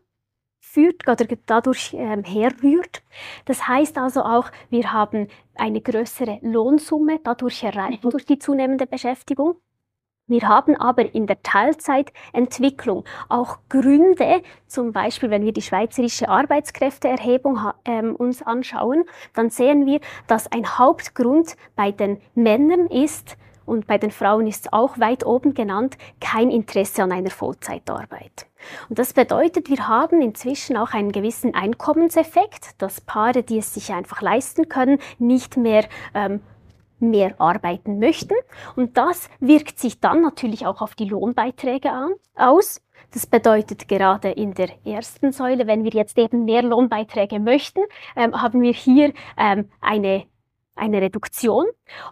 [0.60, 3.04] führt oder dadurch ähm, herrührt.
[3.46, 9.56] Das heißt also auch, wir haben eine größere Lohnsumme dadurch erreicht durch die zunehmende Beschäftigung.
[10.34, 17.60] Wir haben aber in der Teilzeitentwicklung auch Gründe, zum Beispiel wenn wir die schweizerische Arbeitskräfteerhebung
[17.86, 19.04] ähm, uns anschauen,
[19.36, 24.66] dann sehen wir, dass ein Hauptgrund bei den Männern ist, und bei den Frauen ist
[24.66, 28.48] es auch weit oben genannt, kein Interesse an einer Vollzeitarbeit.
[28.90, 33.94] Und das bedeutet, wir haben inzwischen auch einen gewissen Einkommenseffekt, dass Paare, die es sich
[33.94, 36.42] einfach leisten können, nicht mehr ähm,
[37.10, 38.36] mehr arbeiten möchten.
[38.76, 42.82] Und das wirkt sich dann natürlich auch auf die Lohnbeiträge an, aus.
[43.12, 47.82] Das bedeutet gerade in der ersten Säule, wenn wir jetzt eben mehr Lohnbeiträge möchten,
[48.16, 50.26] ähm, haben wir hier ähm, eine,
[50.76, 51.66] eine Reduktion,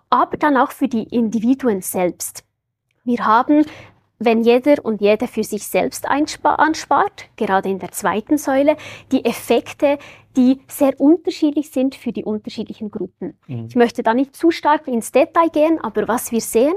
[0.10, 2.46] aber dann auch für die Individuen selbst.
[3.04, 3.66] Wir haben
[4.24, 8.78] wenn jeder und jede für sich selbst anspart, gerade in der zweiten Säule,
[9.12, 9.98] die Effekte,
[10.38, 13.38] die sehr unterschiedlich sind für die unterschiedlichen Gruppen.
[13.48, 13.66] Mhm.
[13.68, 16.76] Ich möchte da nicht zu stark ins Detail gehen, aber was wir sehen,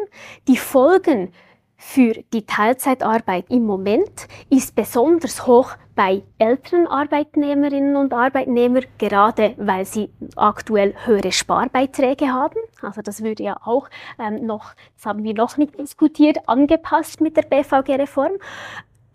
[0.48, 1.32] die Folgen
[1.76, 9.84] für die Teilzeitarbeit im Moment ist besonders hoch bei älteren Arbeitnehmerinnen und Arbeitnehmern, gerade weil
[9.84, 12.58] sie aktuell höhere Sparbeiträge haben.
[12.82, 13.88] Also das würde ja auch
[14.18, 18.32] ähm, noch, das haben wir noch nicht diskutiert, angepasst mit der BVG-Reform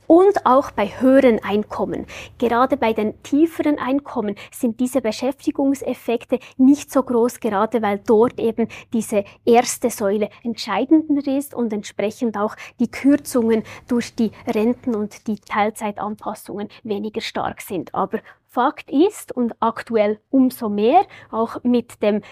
[0.10, 2.07] und auch bei höheren Einkommen.
[2.39, 8.68] Gerade bei den tieferen Einkommen sind diese Beschäftigungseffekte nicht so groß, gerade weil dort eben
[8.91, 15.36] diese erste Säule entscheidender ist und entsprechend auch die Kürzungen durch die Renten und die
[15.36, 17.93] Teilzeitanpassungen weniger stark sind.
[17.93, 22.24] Aber Fakt ist und aktuell umso mehr, auch mit dem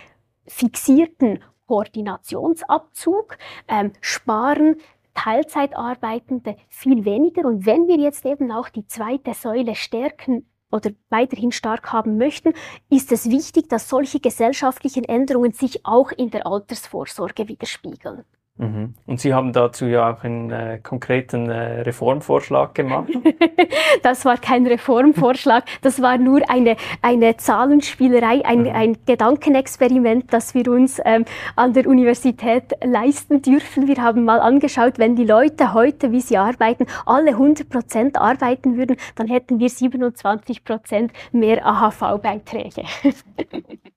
[0.47, 4.78] fixierten Koordinationsabzug, ähm, sparen
[5.18, 7.45] Teilzeitarbeitende viel weniger.
[7.45, 12.53] Und wenn wir jetzt eben auch die zweite Säule stärken oder weiterhin stark haben möchten,
[12.89, 18.24] ist es wichtig, dass solche gesellschaftlichen Änderungen sich auch in der Altersvorsorge widerspiegeln.
[18.57, 18.95] Mhm.
[19.05, 23.09] Und Sie haben dazu ja auch einen äh, konkreten äh, Reformvorschlag gemacht.
[24.03, 28.71] das war kein Reformvorschlag, das war nur eine, eine Zahlenspielerei, ein, mhm.
[28.73, 33.87] ein Gedankenexperiment, das wir uns ähm, an der Universität leisten dürfen.
[33.87, 38.75] Wir haben mal angeschaut, wenn die Leute heute, wie sie arbeiten, alle 100 Prozent arbeiten
[38.75, 42.83] würden, dann hätten wir 27 Prozent mehr AHV-Beiträge.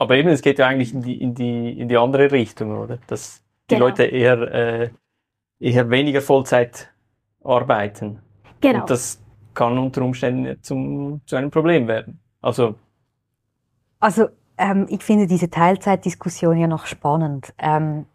[0.00, 2.98] Aber eben, es geht ja eigentlich in die, in die, in die andere Richtung, oder?
[3.08, 3.86] Das die genau.
[3.86, 4.90] Leute eher, äh,
[5.58, 6.90] eher weniger Vollzeit
[7.42, 8.20] arbeiten.
[8.60, 8.80] Genau.
[8.80, 9.22] Und das
[9.54, 12.20] kann unter Umständen zum, zu einem Problem werden.
[12.40, 12.74] Also,
[14.00, 17.54] also ähm, ich finde diese Teilzeitdiskussion ja noch spannend.
[17.58, 18.06] Ähm,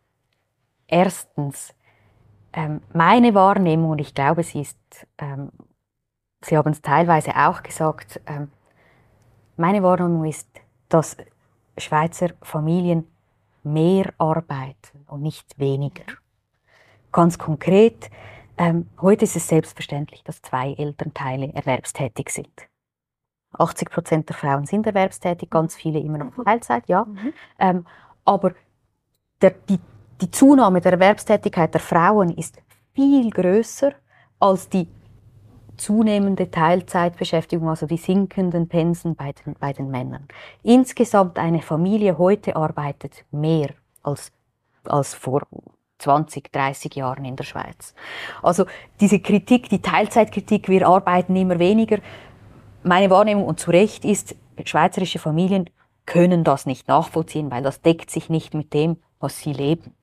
[0.88, 1.74] erstens,
[2.54, 4.78] ähm, meine Wahrnehmung, und ich glaube, sie ist,
[5.18, 5.52] ähm,
[6.44, 8.52] Sie haben es teilweise auch gesagt, ähm,
[9.56, 10.50] meine Wahrnehmung ist,
[10.90, 11.18] dass
[11.78, 13.08] Schweizer Familien
[13.64, 16.06] mehr arbeiten und nicht weniger.
[17.12, 18.10] Ganz konkret,
[18.58, 22.68] ähm, heute ist es selbstverständlich, dass zwei Elternteile erwerbstätig sind.
[23.58, 27.06] 80 Prozent der Frauen sind erwerbstätig, ganz viele immer noch Teilzeit, ja.
[27.06, 27.34] Mhm.
[27.60, 27.86] Ähm,
[28.26, 28.54] aber
[29.42, 29.80] der, die,
[30.22, 32.62] die Zunahme der Erwerbstätigkeit der Frauen ist
[32.94, 33.94] viel größer
[34.40, 34.88] als die
[35.78, 40.28] zunehmende Teilzeitbeschäftigung, also die sinkenden Pensen bei den, bei den Männern.
[40.62, 43.70] Insgesamt eine Familie heute arbeitet mehr
[44.04, 44.32] als,
[44.86, 45.42] als vor
[46.00, 47.94] 20, 30 Jahren in der Schweiz.
[48.42, 48.66] Also
[49.00, 52.00] diese Kritik, die Teilzeitkritik, wir arbeiten immer weniger,
[52.84, 55.70] meine Wahrnehmung und zu Recht ist, schweizerische Familien
[56.06, 59.94] können das nicht nachvollziehen, weil das deckt sich nicht mit dem, was sie leben.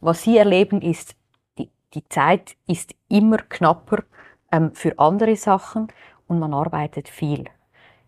[0.00, 1.16] Was sie erleben ist,
[1.58, 4.04] die, die Zeit ist immer knapper
[4.52, 5.88] ähm, für andere Sachen
[6.26, 7.44] und man arbeitet viel.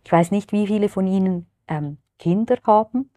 [0.05, 3.11] Ich weiß nicht, wie viele von Ihnen ähm, Kinder haben,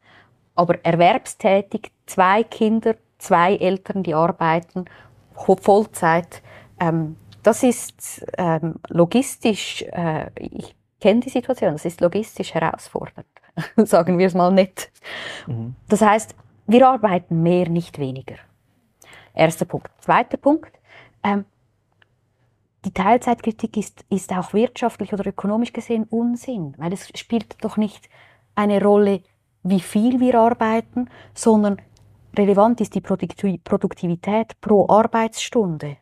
[0.56, 4.86] aber erwerbstätig, zwei Kinder, zwei Eltern, die arbeiten
[5.34, 6.42] Vollzeit.
[6.80, 13.28] Ähm, das ist ähm, logistisch, äh, ich kenne die Situation, das ist logistisch herausfordernd,
[13.78, 14.90] sagen wir es mal nett.
[15.48, 15.76] Mhm.
[15.90, 16.36] Das heißt,
[16.68, 18.36] wir arbeiten mehr, nicht weniger.
[19.34, 19.90] Erster Punkt.
[20.00, 20.72] Zweiter Punkt.
[21.24, 21.46] Ähm,
[22.86, 28.10] die Teilzeitkritik ist, ist auch wirtschaftlich oder ökonomisch gesehen Unsinn, weil es spielt doch nicht
[28.56, 29.22] eine Rolle,
[29.64, 31.82] wie viel wir arbeiten, sondern
[32.38, 35.98] relevant ist die Produktivität pro Arbeitsstunde.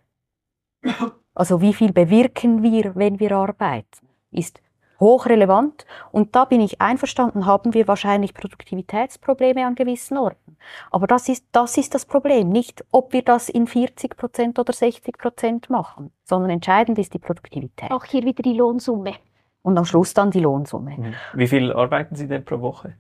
[1.34, 4.62] Also wie viel bewirken wir, wenn wir arbeiten, ist
[5.02, 5.86] hochrelevant.
[6.12, 10.56] Und da bin ich einverstanden, haben wir wahrscheinlich Produktivitätsprobleme an gewissen Orten.
[10.92, 12.50] Aber das ist, das ist das Problem.
[12.50, 17.20] Nicht, ob wir das in 40 Prozent oder 60 Prozent machen, sondern entscheidend ist die
[17.20, 17.92] Produktivität.
[17.92, 19.16] Auch hier wieder die Lohnsumme.
[19.64, 20.98] Und am Schluss dann die Lohnsumme.
[20.98, 21.14] Mhm.
[21.34, 22.96] Wie viel arbeiten Sie denn pro Woche?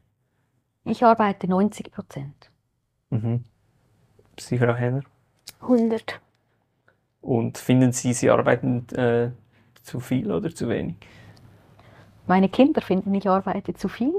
[0.83, 2.51] Ich arbeite 90 Prozent.
[3.09, 3.45] Mhm.
[4.37, 5.01] Sie, Frau Henner?
[5.61, 6.19] 100.
[7.21, 9.31] Und finden Sie, Sie arbeiten äh,
[9.83, 10.95] zu viel oder zu wenig?
[12.27, 14.13] Meine Kinder finden, ich arbeite zu viel.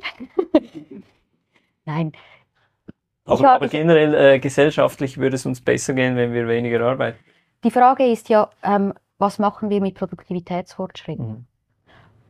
[1.85, 2.13] Nein.
[3.25, 7.19] Aber, aber generell äh, gesellschaftlich würde es uns besser gehen, wenn wir weniger arbeiten.
[7.63, 11.29] Die Frage ist ja, ähm, was machen wir mit Produktivitätsfortschritten?
[11.29, 11.47] Mhm.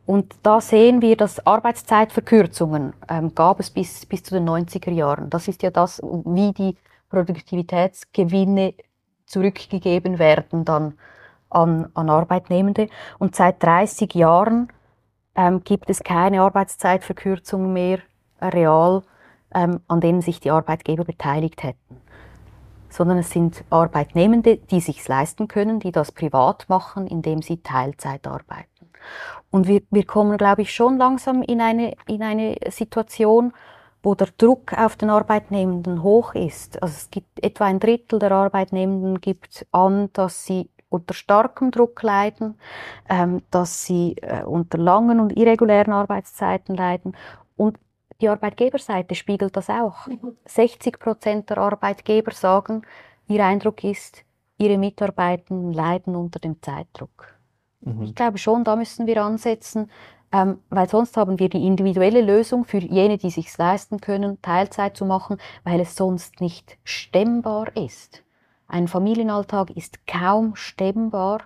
[0.05, 5.29] Und da sehen wir, dass Arbeitszeitverkürzungen ähm, gab es bis, bis zu den 90er Jahren.
[5.29, 6.75] Das ist ja das, wie die
[7.09, 8.73] Produktivitätsgewinne
[9.25, 10.97] zurückgegeben werden dann
[11.49, 12.89] an, an Arbeitnehmende.
[13.17, 14.67] Und seit 30 Jahren
[15.35, 17.99] ähm, gibt es keine Arbeitszeitverkürzung mehr
[18.39, 19.03] äh, real,
[19.53, 22.01] ähm, an denen sich die Arbeitgeber beteiligt hätten.
[22.89, 28.27] Sondern es sind Arbeitnehmende, die sich leisten können, die das privat machen, indem sie Teilzeit
[28.27, 28.89] arbeiten.
[29.49, 33.53] Und wir, wir kommen, glaube ich, schon langsam in eine, in eine Situation,
[34.03, 36.81] wo der Druck auf den Arbeitnehmenden hoch ist.
[36.83, 42.01] Also es gibt etwa ein Drittel der Arbeitnehmenden gibt an, dass sie unter starkem Druck
[42.03, 42.55] leiden,
[43.09, 47.15] ähm, dass sie äh, unter langen und irregulären Arbeitszeiten leiden.
[47.55, 47.77] Und
[48.21, 50.07] die Arbeitgeberseite spiegelt das auch.
[50.45, 52.83] 60 Prozent der Arbeitgeber sagen,
[53.27, 54.23] ihr Eindruck ist,
[54.57, 57.33] ihre Mitarbeitenden leiden unter dem Zeitdruck.
[57.81, 58.03] Mhm.
[58.03, 59.89] Ich glaube schon, da müssen wir ansetzen,
[60.31, 64.97] ähm, weil sonst haben wir die individuelle Lösung für jene, die sich leisten können, Teilzeit
[64.97, 68.22] zu machen, weil es sonst nicht stemmbar ist.
[68.73, 71.41] Ein Familienalltag ist kaum stemmbar,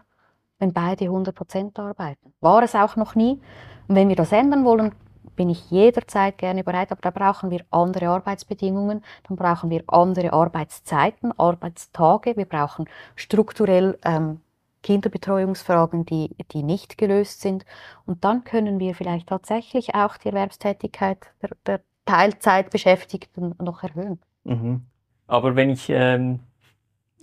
[0.60, 2.34] wenn beide 100 Prozent arbeiten.
[2.40, 3.42] War es auch noch nie.
[3.90, 4.94] Und wenn wir das ändern wollen,
[5.36, 10.32] bin ich jederzeit gerne bereit, aber da brauchen wir andere Arbeitsbedingungen, dann brauchen wir andere
[10.32, 12.86] Arbeitszeiten, Arbeitstage, wir brauchen
[13.18, 14.40] strukturell ähm,
[14.82, 17.66] Kinderbetreuungsfragen, die, die nicht gelöst sind.
[18.06, 24.22] Und dann können wir vielleicht tatsächlich auch die Erwerbstätigkeit der, der Teilzeitbeschäftigten noch erhöhen.
[24.46, 24.86] Mhm.
[25.28, 26.40] Aber wenn ich, ähm,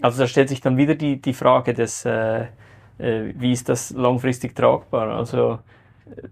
[0.00, 2.46] also da stellt sich dann wieder die, die Frage des, äh,
[2.98, 5.08] äh, wie ist das langfristig tragbar?
[5.08, 5.58] Also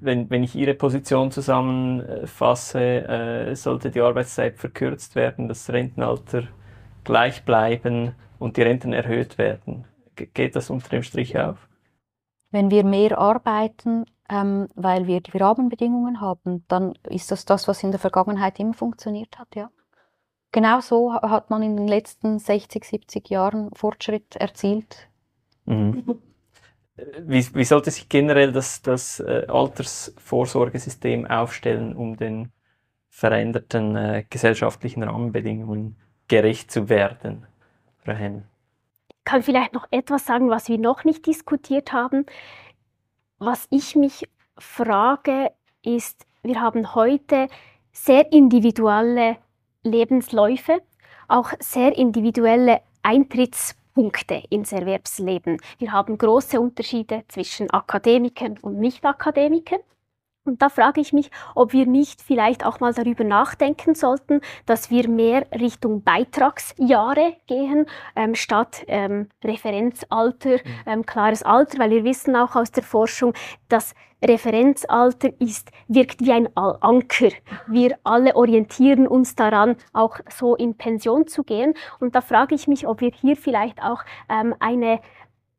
[0.00, 6.44] wenn, wenn ich Ihre Position zusammenfasse, äh, sollte die Arbeitszeit verkürzt werden, das Rentenalter
[7.04, 9.86] gleich bleiben und die Renten erhöht werden
[10.16, 11.68] geht das unter dem Strich auf?
[12.50, 17.82] Wenn wir mehr arbeiten, ähm, weil wir die Rahmenbedingungen haben, dann ist das das, was
[17.82, 19.70] in der Vergangenheit immer funktioniert hat, ja.
[20.52, 25.08] Genau so hat man in den letzten 60, 70 Jahren Fortschritt erzielt.
[25.64, 26.18] Mhm.
[27.20, 32.52] Wie, wie, sollte sich generell das, das äh, Altersvorsorgesystem aufstellen, um den
[33.08, 35.96] veränderten äh, gesellschaftlichen Rahmenbedingungen
[36.28, 37.46] gerecht zu werden,
[38.04, 38.44] Frau Henn?
[39.24, 42.26] kann vielleicht noch etwas sagen, was wir noch nicht diskutiert haben.
[43.38, 44.28] Was ich mich
[44.58, 45.52] frage,
[45.84, 47.48] ist, wir haben heute
[47.92, 49.36] sehr individuelle
[49.84, 50.80] Lebensläufe,
[51.28, 55.58] auch sehr individuelle Eintrittspunkte ins Erwerbsleben.
[55.78, 59.80] Wir haben große Unterschiede zwischen Akademikern und Nicht-Akademikern.
[60.44, 64.90] Und da frage ich mich, ob wir nicht vielleicht auch mal darüber nachdenken sollten, dass
[64.90, 70.82] wir mehr Richtung Beitragsjahre gehen, ähm, statt ähm, Referenzalter, mhm.
[70.86, 73.34] ähm, klares Alter, weil wir wissen auch aus der Forschung,
[73.68, 77.30] dass Referenzalter ist, wirkt wie ein Anker.
[77.66, 81.74] Wir alle orientieren uns daran, auch so in Pension zu gehen.
[82.00, 85.00] Und da frage ich mich, ob wir hier vielleicht auch ähm, eine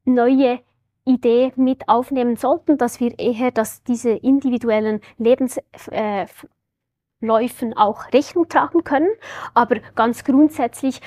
[0.06, 0.60] neue
[1.06, 6.52] Idee mit aufnehmen sollten, dass wir eher dass diese individuellen Lebensläufen
[7.22, 9.10] äh, auch Rechnung tragen können.
[9.54, 11.02] Aber ganz grundsätzlich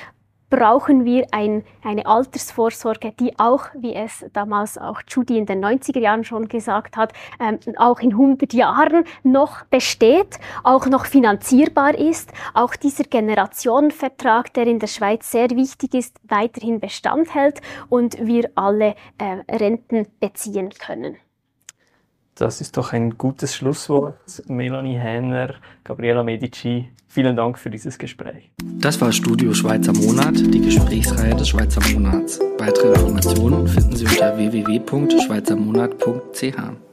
[0.51, 5.99] brauchen wir ein, eine Altersvorsorge, die auch, wie es damals auch Judy in den 90er
[5.99, 12.33] Jahren schon gesagt hat, ähm, auch in 100 Jahren noch besteht, auch noch finanzierbar ist,
[12.55, 18.51] auch dieser Generationenvertrag, der in der Schweiz sehr wichtig ist, weiterhin Bestand hält und wir
[18.55, 21.17] alle äh, Renten beziehen können.
[22.39, 24.19] Das ist doch ein gutes Schlusswort.
[24.47, 28.51] Melanie Hähner, Gabriela Medici, vielen Dank für dieses Gespräch.
[28.79, 32.39] Das war Studio Schweizer Monat, die Gesprächsreihe des Schweizer Monats.
[32.59, 36.86] Weitere Informationen finden Sie unter www.schweizermonat.ch.